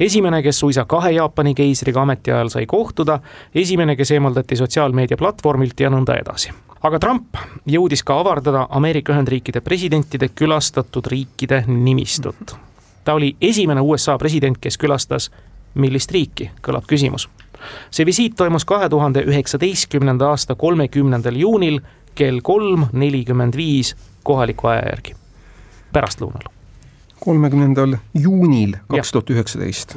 [0.00, 3.20] esimene, kes suisa kahe Jaapani keisriga ametiajal sai kohtuda,
[3.54, 6.50] esimene, kes eemaldati sotsiaalmeedia platvormilt ja nõnda edasi.
[6.82, 12.56] aga Trump jõudis ka avardada Ameerika Ühendriikide presidentide külastatud riikide nimistut.
[13.04, 15.30] ta oli esimene USA president, kes külastas
[15.74, 17.28] millist riiki, kõlab küsimus.
[17.90, 21.80] see visiit toimus kahe tuhande üheksateistkümnenda aasta kolmekümnendal juunil
[22.14, 23.94] kell kolm nelikümmend viis
[24.26, 25.14] kohaliku aja järgi,
[25.92, 26.50] pärastlõunal.
[27.22, 29.96] kolmekümnendal juunil kaks tuhat üheksateist.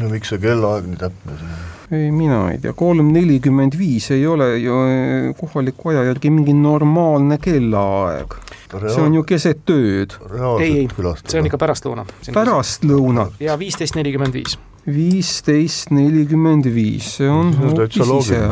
[0.00, 1.64] no miks see kellaaeg nii täpne siin on?
[1.90, 6.54] ei, mina ei tea, kolm nelikümmend viis ei ole ju eh, kohaliku aja järgi mingi
[6.54, 8.36] normaalne kellaaeg.
[8.72, 10.18] see on ju keset ööd.
[10.60, 10.88] ei, ei,
[11.24, 12.06] see on ikka pärastlõuna.
[12.34, 13.30] pärastlõuna.
[13.40, 14.58] ja viisteist nelikümmend viis.
[14.86, 18.42] viisteist nelikümmend viis, see on hoopis ise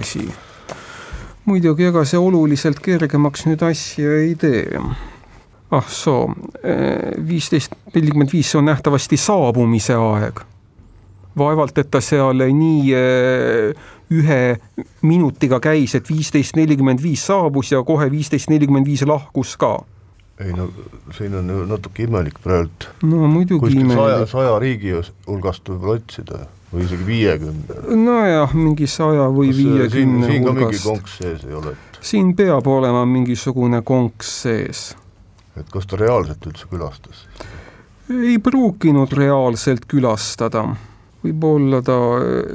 [0.00, 0.28] asi
[1.48, 4.80] muidugi ega see oluliselt kergemaks nüüd asja ei tee.
[5.70, 6.30] ah soo,
[6.62, 10.40] eh, viisteist nelikümmend viis, see on nähtavasti saabumise aeg.
[11.38, 14.40] vaevalt, et ta seal nii eh, ühe
[15.02, 19.76] minutiga käis, et viisteist nelikümmend viis saabus ja kohe viisteist nelikümmend viis lahkus ka
[20.38, 20.68] ei no
[21.16, 22.92] siin on ju natuke imelik praegu.
[23.02, 23.98] no muidugi imelik.
[23.98, 24.94] saja, saja riigi
[25.26, 27.82] hulgast võib otsida või isegi viiekümne.
[28.04, 31.76] nojah, mingi saja või viiekümne siin ka mingi konks sees ei ole?
[32.00, 34.82] siin peab olema mingisugune konks sees.
[35.56, 37.24] et kas ta reaalselt üldse külastas?
[38.10, 40.64] ei pruukinud reaalselt külastada.
[41.24, 41.98] võib-olla ta,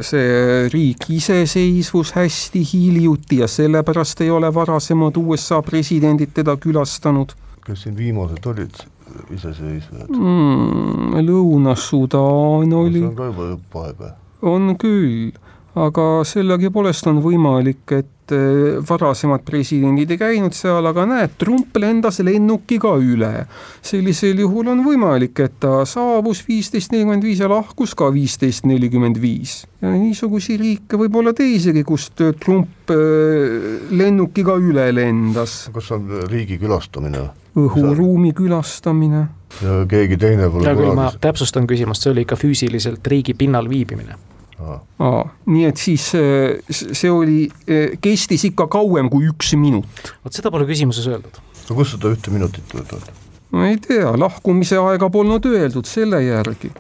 [0.02, 7.34] see riik iseseisvus hästi hiljuti ja sellepärast ei ole varasemad USA presidendid teda külastanud.
[7.65, 8.86] kes siin viimased olid?
[9.34, 11.19] Iseseisvad mm,?
[11.23, 13.04] Lõuna-Sudaan oli.
[13.04, 14.13] see on ka juba aega.
[14.54, 15.32] on küll,
[15.80, 22.19] aga sellegipoolest on võimalik, et eh, varasemad presidendid ei käinud seal, aga näed, Trump lendas
[22.26, 23.45] lennukiga üle.
[23.82, 29.21] sellisel juhul on võimalik, et ta saabus viisteist nelikümmend viis ja lahkus ka viisteist nelikümmend
[29.21, 29.63] viis.
[29.82, 35.69] ja niisuguseid riike võib olla teisigi, kust Trump eh, lennukiga üle lendas.
[35.73, 37.30] kas on riigi külastamine?
[37.59, 39.27] Õhuruumi külastamine.
[39.61, 43.69] ja keegi teine pole hea küll, ma täpsustan küsimust, see oli ikka füüsiliselt riigi pinnal
[43.69, 44.17] viibimine.
[44.63, 50.13] Aa, nii et siis äh, see oli, äh, kestis ikka kauem kui üks minut.
[50.23, 51.41] vot seda pole küsimuses öeldud.
[51.69, 53.11] no kust seda ühte minutit võtad?
[53.51, 56.71] ma ei tea, lahkumise aega polnud öeldud selle järgi.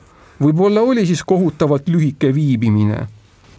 [0.41, 3.07] võib-olla oli siis kohutavalt lühike viibimine.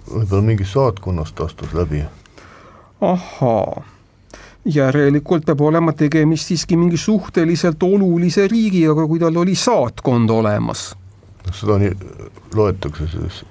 [0.09, 2.07] võib-olla mingist saatkonnast astus läbi.
[3.01, 3.85] ahhaa
[4.65, 10.95] järelikult peab olema tegemist siiski mingi suhteliselt olulise riigiga, kui tal oli saatkond olemas.
[11.53, 11.93] seda nii
[12.55, 13.45] loetakse siis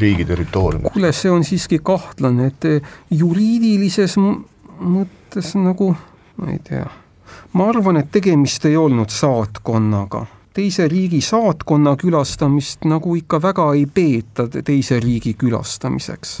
[0.00, 0.92] riigi territooriumiks?
[0.92, 2.66] kuule, see on siiski kahtlane, et
[3.10, 5.94] juriidilises mõttes nagu,
[6.36, 6.86] ma ei tea,
[7.52, 13.86] ma arvan, et tegemist ei olnud saatkonnaga teise riigi saatkonna külastamist nagu ikka väga ei
[13.86, 16.38] peeta teise riigi külastamiseks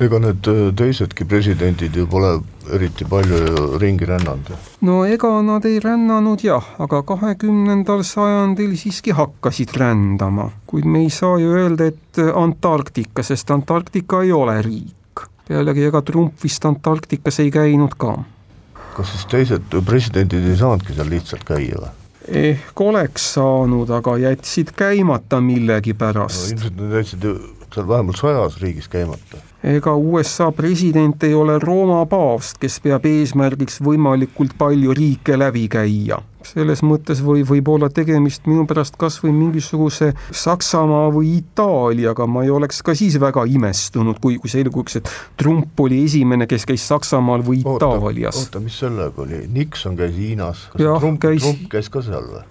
[0.00, 2.32] ega need äh, teisedki presidendid ju pole
[2.72, 4.52] eriti palju ringi rännanud.
[4.86, 11.10] no ega nad ei rännanud jah, aga kahekümnendal sajandil siiski hakkasid rändama, kuid me ei
[11.10, 15.26] saa ju öelda, et Antarktika, sest Antarktika ei ole riik.
[15.48, 18.18] pealegi ega Trump vist Antarktikas ei käinud ka.
[18.96, 21.96] kas siis teised presidendid ei saanudki seal lihtsalt käia või?
[22.28, 26.52] ehk oleks saanud, aga jätsid käimata no millegipärast.
[26.52, 27.26] ilmselt nad jätsid
[27.74, 29.38] seal vähemalt sajas riigis käimata.
[29.64, 36.18] ega USA president ei ole Rooma paavst, kes peab eesmärgiks võimalikult palju riike läbi käia.
[36.42, 42.42] selles mõttes või võib olla tegemist minu pärast kas või mingisuguse Saksamaa või Itaaliaga, ma
[42.44, 46.88] ei oleks ka siis väga imestunud, kui, kui selguks, et Trump oli esimene, kes käis
[46.88, 48.40] Saksamaal või Itaalias.
[48.46, 52.24] oota, mis sellega oli, Nixon käis Hiinas, kas Jah, Trump, käis- Trump käis ka seal
[52.32, 52.42] või?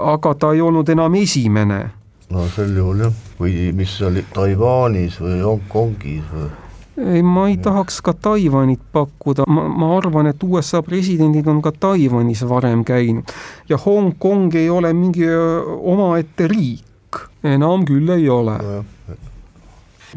[0.00, 1.90] aga ta ei olnud enam esimene
[2.30, 6.48] no sel juhul jah, või mis oli, Taiwanis või Hongkongis või?
[6.98, 11.72] ei, ma ei tahaks ka Taiwanit pakkuda, ma, ma arvan, et USA presidendid on ka
[11.72, 13.32] Taiwanis varem käinud
[13.68, 18.58] ja Hongkong ei ole mingi omaette riik, enam küll ei ole.
[18.58, 18.94] nojah,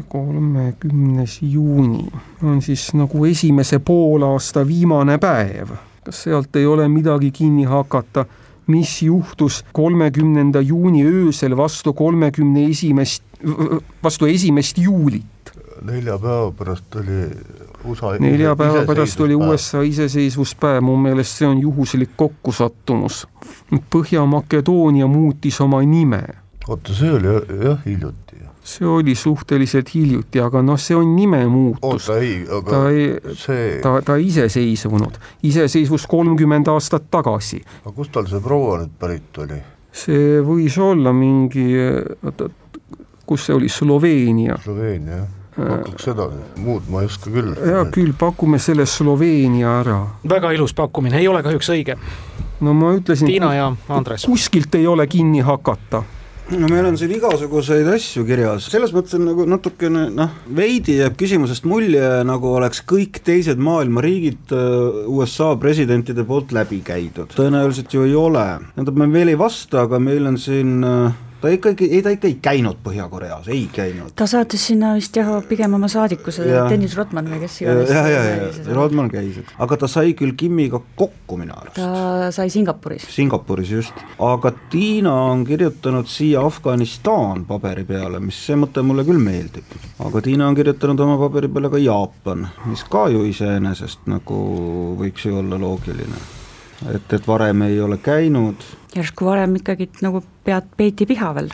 [0.08, 2.06] kolmekümnes juuni
[2.42, 5.68] on siis nagu esimese poolaasta viimane päev.
[6.04, 8.24] kas sealt ei ole midagi kinni hakata,
[8.66, 13.22] mis juhtus kolmekümnenda juuni öösel vastu kolmekümne esimest,
[14.04, 15.24] vastu esimest juulit?
[15.82, 17.24] nelja päeva pärast oli
[17.84, 19.34] USA nelja päeva pärast oli.
[19.34, 23.26] USA iseseisvuspäev, mu meelest see on juhuslik kokkusattumus.
[23.90, 26.22] Põhja-Makedoonia muutis oma nime,
[26.68, 27.28] oota, see oli
[27.64, 28.46] jah- hiljuti ju.
[28.64, 32.08] see oli suhteliselt hiljuti, aga noh, see on nime muutus.
[32.08, 37.62] oota ei, aga ta ei, see, ta, ta iseseisvunud, iseseisvus kolmkümmend aastat tagasi.
[37.82, 39.60] aga kust tal see proua nüüd pärit oli?
[39.92, 41.68] see võis olla mingi,
[42.22, 42.48] oota,
[43.26, 44.56] kus see oli, Sloveenia.
[44.62, 46.28] Sloveenia jah, pakuks seda,
[46.62, 47.52] muud ma ei oska küll.
[47.58, 50.00] hea küll, pakume selle Sloveenia ära.
[50.28, 51.98] väga ilus pakkumine, ei ole kahjuks õige.
[52.60, 54.24] no ma ütlesin, Tiina ja Andres.
[54.30, 56.04] kuskilt ei ole kinni hakata
[56.50, 61.16] no meil on siin igasuguseid asju kirjas, selles mõttes on nagu natukene noh, veidi jääb
[61.20, 67.32] küsimusest mulje, nagu oleks kõik teised maailma riigid äh, USA presidentide poolt läbi käidud.
[67.36, 71.50] tõenäoliselt ju ei ole, tähendab, me veel ei vasta, aga meil on siin äh, ta
[71.50, 74.12] ikkagi, ei ta ikka ei käinud Põhja-Koreas, ei käinud.
[74.16, 76.68] ta saatis sinna vist jah, pigem oma saadiku, see Jah.
[76.70, 77.90] Tõnis Rotman või kes ja, iganes.
[77.90, 81.80] ja, ja, ja Rodman käis, aga ta sai küll Kimiga kokku minu arust.
[81.80, 83.06] ta sai Singapuris.
[83.10, 89.22] Singapuris just, aga Tiina on kirjutanud siia Afganistan paberi peale, mis see mõte mulle küll
[89.22, 89.74] meeldib.
[89.98, 94.38] aga Tiina on kirjutanud oma paberi peale ka Jaapan, mis ka ju iseenesest nagu
[95.00, 96.41] võiks ju olla loogiline.
[96.94, 98.64] Et, et varem ei ole käinud,
[98.96, 101.50] järsku varem ikkagi nagu pead, peeti pihavel,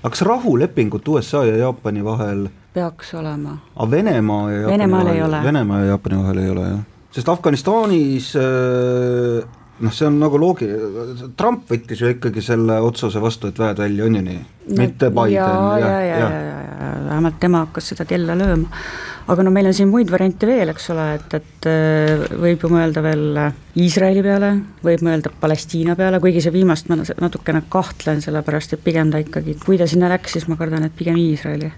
[0.00, 3.58] aga kas rahulepingut USA ja Jaapani vahel, peaks olema.
[3.76, 5.44] aga Venemaa ja Jaapani Venemaal vahel, ei ole.
[5.44, 6.82] Venemaa ja Jaapani vahel ei ole jah,
[7.18, 9.46] sest Afganistanis äh,
[9.80, 14.06] noh, see on nagu loogiline, Trump võttis ju ikkagi selle otsuse vastu, et väed välja,
[14.06, 14.44] on ju nii?
[14.76, 18.68] mitte Biden, ja, ja, ja, ja, ja, ja vähemalt tema hakkas seda kella lööma.
[19.26, 22.70] Aga no meil on siin muid variante veel, eks ole, et, et äh, võib ju
[22.72, 23.40] mõelda veel
[23.76, 24.52] Iisraeli peale,
[24.86, 29.58] võib mõelda Palestiina peale, kuigi see viimast ma natukene kahtlen, sellepärast et pigem ta ikkagi,
[29.64, 31.72] kui ta sinna läks, siis ma kardan, et pigem Iisraeli.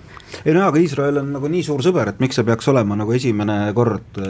[0.45, 2.99] ei no jaa, aga Iisrael on nagu nii suur sõber, et miks see peaks olema
[2.99, 4.23] nagu esimene kord,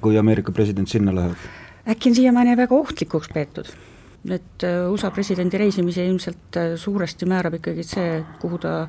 [0.00, 1.48] kui Ameerika president sinna läheb?
[1.88, 3.72] äkki on siiamaani väga ohtlikuks peetud?
[4.30, 8.86] et äh, USA presidendi reisimise ilmselt äh, suuresti määrab ikkagi see, kuhu ta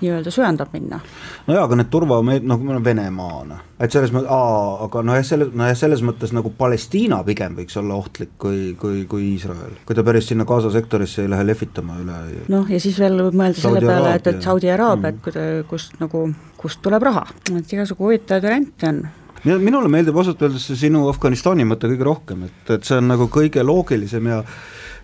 [0.00, 1.00] nii-öelda söandab minna.
[1.46, 5.24] no jaa, aga need turvameet-, noh, meil on Venemaana, et selles mõttes, aa, aga nojah,
[5.26, 9.76] selles, nojah, selles mõttes nagu Palestiina pigem võiks olla ohtlik kui, kui, kui Iisrael.
[9.86, 12.18] kui ta päris sinna Gaza sektorisse ei lähe lehvitama üle.
[12.48, 15.14] noh, ja siis veel võib mõelda selle Saudi peale, et, et Saudi Araabia, Mm.
[15.14, 16.24] et kuida- kust nagu,
[16.56, 19.02] kust tuleb raha, et igasugu huvitavaid variante on.
[19.44, 23.06] Minu- minule meeldib ausalt öeldes see sinu Afganistani mõte kõige rohkem, et, et see on
[23.06, 24.40] nagu kõige loogilisem ja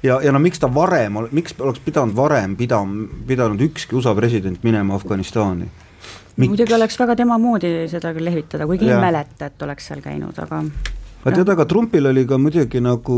[0.04, 4.62] ja, ja no miks ta varem, miks oleks pidanud varem pidam-, pidanud ükski USA president
[4.66, 5.70] minema Afganistani?
[6.36, 9.02] muidugi oleks väga tema moodi seda küll lehvitada, kuigi ei Jah.
[9.02, 10.64] mäleta, et oleks seal käinud, aga
[11.24, 13.16] aga tead, aga Trumpil oli ka muidugi nagu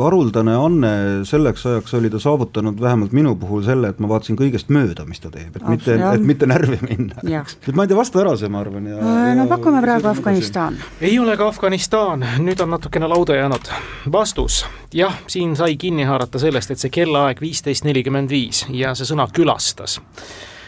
[0.00, 0.92] haruldane anne,
[1.28, 5.20] selleks ajaks oli ta saavutanud vähemalt minu puhul selle, et ma vaatasin kõigest mööda, mis
[5.20, 6.16] ta teeb, et mitte, Jah.
[6.16, 7.20] et mitte närvi minna.
[7.22, 8.96] Et ma ei tea, vasta ära see, ma arvan, ja
[9.36, 10.08] no ja- pakume praegu.
[10.08, 10.76] Afganistan.
[11.00, 13.70] ei ole ka Afganistan, nüüd on natukene lauda jäänud.
[14.12, 19.04] vastus, jah, siin sai kinni haarata sellest, et see kellaaeg viisteist nelikümmend viis ja see
[19.04, 20.00] sõna külastas.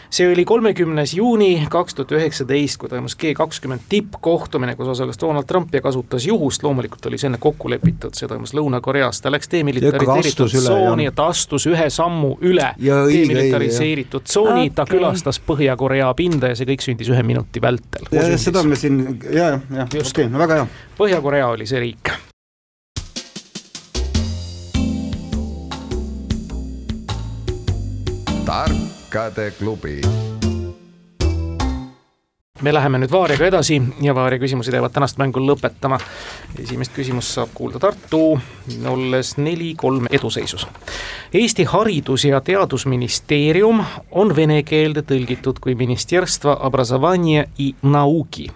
[0.09, 5.45] See oli kolmekümnes juuni kaks tuhat üheksateist, kui toimus G kakskümmend tippkohtumine, kus osales Donald
[5.47, 9.51] Trump ja kasutas juhust, loomulikult oli see enne kokku lepitud, see toimus Lõuna-Koreas, ta läks
[9.51, 14.97] demilitariseeritud tsooni ja ta astus ühe sammu üle demilitariseeritud tsooni, ta Okei.
[14.97, 18.09] külastas Põhja-Korea pinda ja see kõik sündis ühe minuti vältel.
[18.37, 20.17] seda me siin ja, ja, ja okei Just.
[20.17, 20.67] okay,, no väga hea.
[20.97, 22.17] Põhja-Korea oli see riik.
[29.09, 30.01] Tarkade klubi
[32.61, 35.97] me läheme nüüd Vaariaga edasi ja Vaaria küsimused jäävad tänast mängu lõpetama.
[36.59, 38.39] esimest küsimust saab kuulda Tartu,
[38.85, 40.67] olles neli-kolm eduseisus.
[41.33, 48.51] Eesti Haridus- ja Teadusministeerium on vene keelde tõlgitud kui Ministerstva obrazovanja i nauki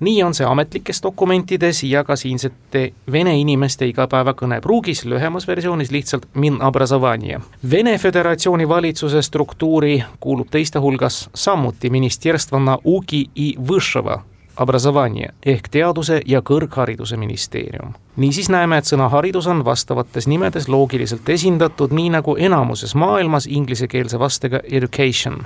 [0.00, 6.62] nii on see ametlikes dokumentides ja ka siinsete vene inimeste igapäevakõnepruugis, lühemas versioonis lihtsalt min
[6.62, 7.40] obrazovanje.
[7.70, 14.20] Vene Föderatsiooni valitsuse struktuuri kuulub teiste hulgas samuti Ministerstva nauki i võšava
[14.60, 17.94] obrazovanje ehk teaduse ja kõrghariduse ministeerium.
[18.16, 24.18] niisiis näeme, et sõna haridus on vastavates nimedes loogiliselt esindatud, nii nagu enamuses maailmas inglisekeelse
[24.18, 25.44] vastega education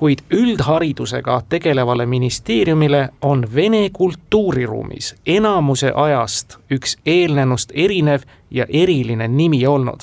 [0.00, 9.66] kuid üldharidusega tegelevale ministeeriumile on vene kultuuriruumis enamuse ajast üks eelnenust erinev ja eriline nimi
[9.66, 10.00] olnud.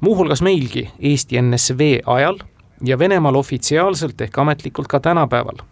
[0.00, 2.38] muuhulgas meilgi Eesti NSV ajal
[2.84, 5.62] ja Venemaal ofitsiaalselt ehk ametlikult ka tänapäeval.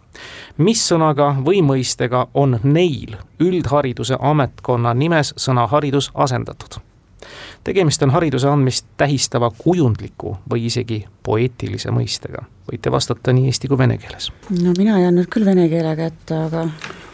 [0.57, 6.84] mis sõnaga või mõistega on neil üldhariduse ametkonna nimes sõna haridus asendatud?
[7.65, 12.45] Tegemist on hariduse andmist tähistava kujundliku või isegi poeetilise mõistega.
[12.69, 14.31] võite vastata nii eesti kui vene keeles.
[14.51, 16.67] no mina jään nüüd küll vene keele kätte, aga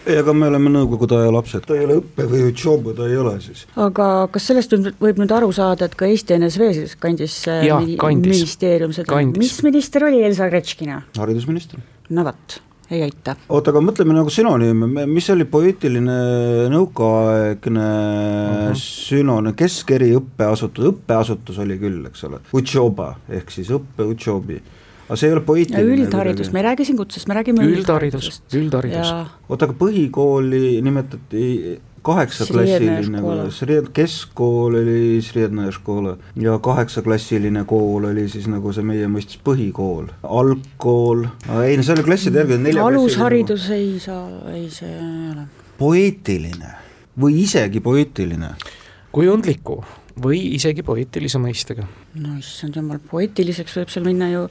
[0.05, 3.17] ei, aga me oleme nõukogude aja lapsed, ta ei ole õppe või utšobu, ta ei
[3.21, 3.65] ole siis.
[3.75, 7.63] aga kas sellest nüüd võib nüüd aru saada, et ka Eesti NSV siis kandis äh,
[7.69, 8.41] mini- kandis.
[8.41, 11.01] ministeerium seda, mis minister oli Elsa Gretškina?
[11.19, 11.79] haridusminister.
[12.09, 12.59] no vot,
[12.91, 13.35] ei aita.
[13.49, 16.17] oota, aga mõtleme nagu sünonüüme, mis oli poeetiline
[16.73, 18.67] nõukaaegne uh Mhm.
[18.71, 18.75] -huh.
[18.75, 24.61] sünonüüm, keskeriõppeasutus, õppeasutus oli küll, eks ole, utšoba ehk siis õppe utšobi.
[25.11, 25.95] Aga see ei ole ja poeetiline.
[25.97, 29.09] üldharidus, me ei räägi siin kutsest, me räägime üldharidus, üldharidus.
[29.11, 31.47] ja oota, aga põhikooli nimetati
[32.01, 39.41] kaheksaklassiline või keskkool oli Srednaja škola ja kaheksaklassiline kool oli siis nagu see meie mõistes
[39.43, 41.27] põhikool, algkool,
[41.61, 45.49] ei no see oli klasside järgi nelja alusharidus ei saa, ei see ei ole.
[45.77, 46.77] poeetiline
[47.21, 48.55] või isegi poeetiline.
[49.11, 49.81] kujundliku
[50.21, 51.85] või isegi poeetilise mõistega.
[52.15, 54.47] no issand jumal, poeetiliseks võib seal minna ju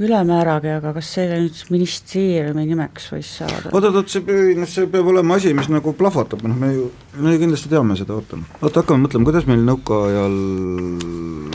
[0.00, 3.68] ülemääragi, aga kas see nüüd ministeeriumi nimeks võis saada?
[3.68, 6.86] oot, oot, oot, see, noh, see peab olema asi, mis nagu plahvatab, noh, me ju,
[7.20, 8.40] me ju kindlasti teame seda, oota.
[8.62, 10.38] oota, hakkame mõtlema, kuidas meil nõukaajal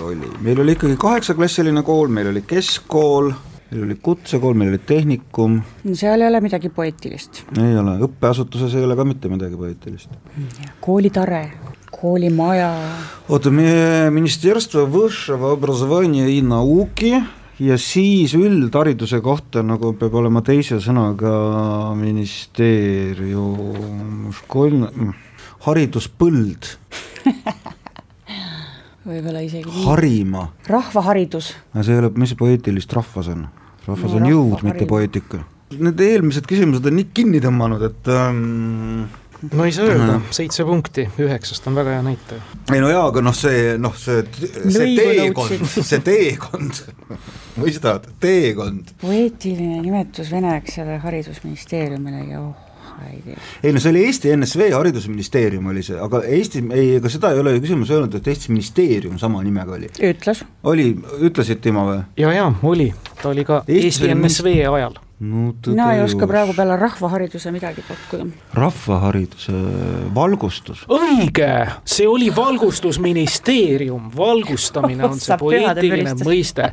[0.06, 3.32] oli, meil oli ikkagi kaheksaklassiline kool, meil oli keskkool,
[3.72, 5.58] meil oli kutsekool, meil oli tehnikum,
[5.90, 7.42] seal ei ole midagi poeetilist.
[7.58, 10.14] ei ole, õppeasutuses ei ole ka mitte midagi poeetilist.
[10.86, 11.42] koolitare,
[11.90, 12.70] koolimaja,
[13.34, 17.16] oota, meie Ministerstvo Высшего образования и науки
[17.63, 21.33] ja siis üldhariduse kohta nagu peab olema teise sõnaga
[21.99, 24.89] ministeerium, školne,
[25.67, 26.71] hariduspõld,
[29.09, 29.85] võib-olla isegi nii.
[29.87, 31.47] harima, rahvaharidus,
[31.79, 33.47] see ei ole, mis poeetilist rahvas on?
[33.87, 35.39] rahvas No on jõud, mitte poeetika.
[35.73, 39.07] Need eelmised küsimused on nii kinni tõmmanud, et ähm,
[39.51, 42.43] no ei saa öelda, seitse punkti üheksast on väga hea näitaja.
[42.73, 44.23] ei no jaa, aga noh, see noh, see,
[44.71, 46.83] see teekond, see teekond,
[47.61, 48.95] mõistad, teekond.
[49.03, 52.73] poeetiline nimetus venekeelsele haridusministeeriumile ja oh,
[53.63, 57.41] ei no see oli Eesti NSV Haridusministeerium oli see, aga Eesti, ei, ega seda ei
[57.43, 59.91] ole ju küsimus öelnud, et Eesti ministeerium sama nimega oli.
[60.11, 60.91] ütles, oli,
[61.29, 62.03] ütlesid Timo või?
[62.21, 65.01] ja, ja oli, ta oli ka Eesti oli NSV ajal.
[65.23, 68.27] No mina ei oska praegu peale rahvahariduse midagi pakkuda.
[68.55, 69.53] rahvahariduse
[70.15, 70.85] valgustus.
[70.89, 71.53] õige,
[71.85, 76.73] see oli valgustusministeerium, valgustamine on see poeetiline mõiste.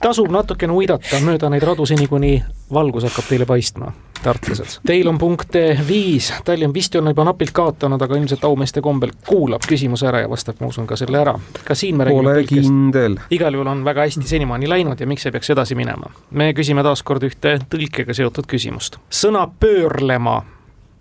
[0.00, 2.36] tasub natukene uidata mööda neid radu seni, kuni
[2.72, 3.92] valgus hakkab teile paistma,
[4.22, 4.80] tartlased.
[4.86, 9.64] Teil on punkte viis, Tallinn vist on juba napilt kaotanud, aga ilmselt aumeeste kombel kuulab
[9.68, 11.36] küsimuse ära ja vastab, ma usun, ka selle ära.
[11.64, 13.18] ka siin me räägime Pole tõlkest kindel.
[13.30, 16.10] igal juhul on väga hästi senimaani läinud ja miks ei peaks edasi minema.
[16.30, 18.98] me küsime taas kord ühte tõlkega seotud küsimust.
[19.10, 20.42] sõna pöörlema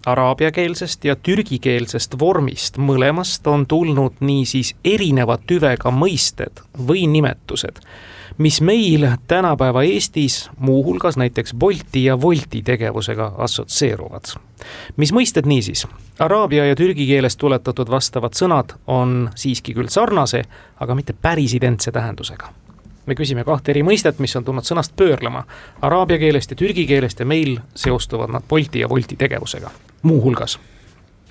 [0.06, 7.80] araabiakeelsest ja türgikeelsest vormist mõlemast on tulnud niisiis erineva tüvega mõisted või nimetused,
[8.38, 14.38] mis meil tänapäeva Eestis muuhulgas näiteks Bolti ja Wolti tegevusega assotsieeruvad.
[14.98, 15.88] mis mõisted niisiis?
[16.20, 20.44] Araabia ja türgi keelest tuletatud vastavad sõnad on siiski küll sarnase,
[20.80, 22.65] aga mitte päris identse tähendusega.
[23.06, 25.44] Me küsime kahte eri mõistet, mis on tulnud sõnast pöörlema.
[25.86, 29.72] Araabia keelest ja türgi keelest ja meil seostuvad nad Bolti ja Wolti tegevusega,
[30.04, 30.60] muuhulgas.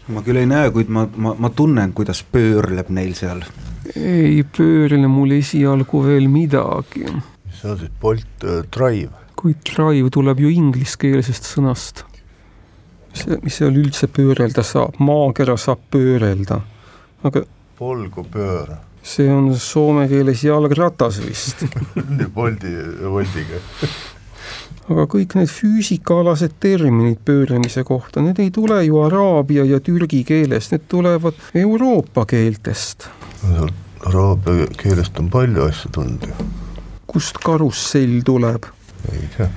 [0.09, 3.43] ma küll ei näe, kuid ma, ma, ma tunnen, kuidas pöörleb neil seal.
[3.97, 7.07] ei pöörle mul esialgu veel midagi,
[7.45, 9.25] mis on siis Bolt äh, Drive?
[9.37, 12.05] kuid drive tuleb ju ingliskeelsest sõnast.
[13.15, 16.61] see, mis seal üldse pöörelda saab, maakera saab pöörelda,
[17.23, 17.45] aga
[17.79, 21.65] polgu pööra see on soome keeles jalgratas vist.
[22.37, 23.61] Bolti, Boltiga.
[24.89, 30.75] aga kõik need füüsikaalased terminid pöörlemise kohta, need ei tule ju araabia ja türgi keelest,
[30.75, 33.09] need tulevad Euroopa keeltest.
[34.05, 36.53] Araabia keelest on palju asju tulnud ju.
[37.07, 38.73] kust karussell tuleb?
[39.13, 39.51] ei tea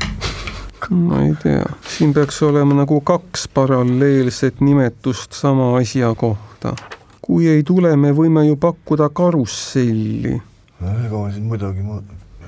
[0.90, 1.66] ma ei tea,
[1.98, 6.76] siin peaks olema nagu kaks paralleelset nimetust sama asja kohta.
[7.28, 10.38] Kui ei tule, me võime ju pakkuda karusselli.
[10.80, 12.00] ega ma siin muidugi ma...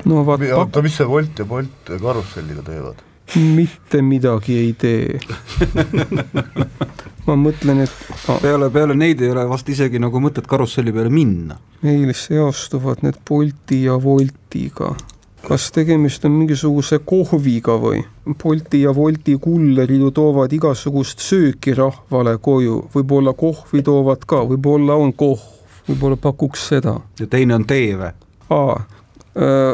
[0.07, 3.05] no vaat oota, mis see Wolt ja Bolt karusselliga teevad?
[3.35, 5.19] mitte midagi ei tee
[7.27, 7.93] ma mõtlen, et
[8.31, 8.39] ah.
[8.41, 11.59] peale, peale neid ei ole vast isegi nagu mõtet karusselli peale minna.
[11.85, 14.95] meil seostuvad need Bolti ja Woltiga
[15.47, 18.01] kas tegemist on mingisuguse kohviga või?
[18.43, 24.97] Bolti ja Wolti kullerid ju toovad igasugust sööki rahvale koju, võib-olla kohvi toovad ka, võib-olla
[24.99, 25.45] on kohv,
[25.87, 26.99] võib-olla pakuks seda.
[27.19, 28.11] ja teine on tee või?
[28.49, 28.77] aa,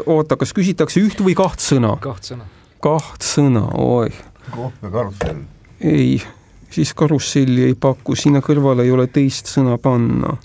[0.05, 1.95] oota, kas küsitakse üht või kaht sõna?
[2.01, 2.47] kaht sõna.
[2.83, 4.13] kaht sõna, oi.
[4.51, 5.43] kohv ja karussell?
[5.81, 6.21] ei,
[6.69, 10.37] siis karusselli ei paku, sinna kõrvale ei ole teist sõna panna.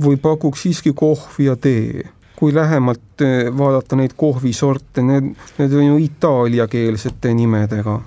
[0.00, 5.86] või pakuks siiski kohvi ja tee kui lähemalt eh, vaadata neid kohvisorte, need, need on
[5.86, 8.00] ju itaaliakeelsete nimedega.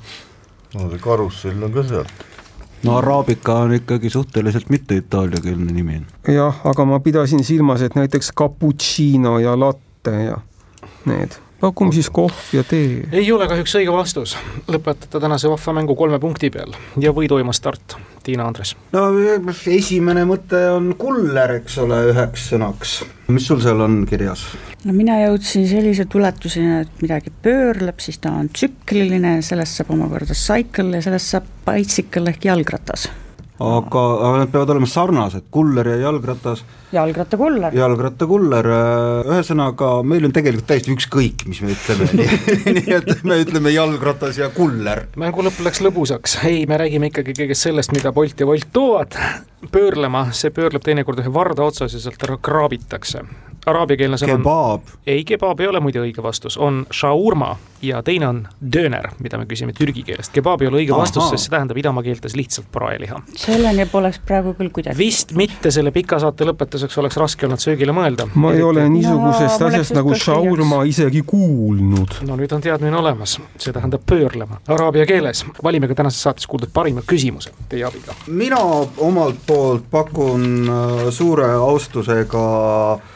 [0.76, 2.26] no see karussell on ka sealt.
[2.84, 6.02] no araabika on ikkagi suhteliselt mitte itaaliakeelne nimi.
[6.28, 10.42] jah, aga ma pidasin silmas, et näiteks cappuccino ja latte ja
[11.06, 13.08] need pakume siis kohv ja tee.
[13.12, 17.98] ei ole kahjuks õige vastus, lõpetate tänase vahva mängu kolme punkti peal ja võiduima start,
[18.24, 18.76] Tiina Andres.
[18.94, 19.06] no
[19.74, 22.98] esimene mõte on kuller, eks ole, üheks sõnaks.
[23.30, 24.46] mis sul seal on kirjas?
[24.86, 30.38] no mina jõudsin sellise tuletuseni, et midagi pöörleb, siis ta on tsükliline, sellest saab omakorda
[30.38, 33.10] cycle ja sellest saab bicycle ehk jalgratas
[33.60, 36.64] aga, aga nad peavad olema sarnased, kuller ja jalgratas.
[36.92, 37.76] jalgrattakuller.
[37.76, 42.30] jalgrattakuller, äh, ühesõnaga meil on tegelikult täiesti ükskõik, mis me ütleme
[42.80, 45.06] nii et me ütleme jalgratas ja kuller.
[45.20, 49.20] mängu lõpp läks lõbusaks, ei, me räägime ikkagi kõigest sellest, mida Bolt ja Wolt toovad,
[49.72, 53.28] pöörlema, see pöörleb teinekord ühe varda otsas ja sealt ära kraabitakse
[53.66, 54.82] araabiakeelne sõna on.
[55.08, 59.46] ei, kebab ei ole muide õige vastus, on shaurma ja teine on döner, mida me
[59.46, 60.34] küsime türgi keelest.
[60.36, 61.02] kebab ei ole õige Aha.
[61.02, 63.22] vastus, sest see tähendab idamaa keeltes lihtsalt praeliha.
[63.36, 64.98] selleni poleks praegu küll kuidagi.
[64.98, 68.28] vist mitte selle pika saate lõpetuseks oleks raske olnud söögile mõelda.
[68.36, 72.20] ma ei ole niisugusest no, asjast nagu shaurma isegi kuulnud.
[72.28, 75.46] no nüüd on teadmine olemas, see tähendab pöörlema araabia keeles.
[75.64, 78.16] valime ka tänases saates kuuldud parima küsimuse teie abiga.
[78.28, 78.62] mina
[78.98, 82.48] omalt poolt pakun äh, suure austusega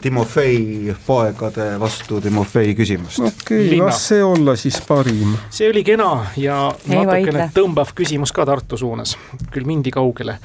[0.00, 3.18] Timofei Timofei poegade vastu Timofei küsimust.
[3.18, 5.36] okei okay,, las see olla siis parim.
[5.50, 7.50] see oli kena ja Ei natukene vaidle.
[7.54, 9.14] tõmbav küsimus ka Tartu suunas,
[9.54, 10.38] küll mindi kaugele.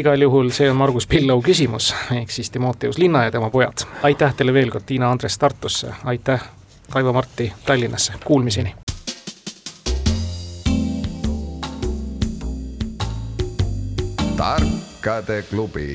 [0.00, 3.84] igal juhul see on Margus Pillau küsimus, ehk siis Timoteus Linna ja tema pojad.
[4.02, 6.40] aitäh teile veel kord, Tiina Andres Tartusse, aitäh,
[6.94, 8.74] Raivo Marti Tallinnasse, kuulmiseni.
[14.36, 15.92] tarkade klubi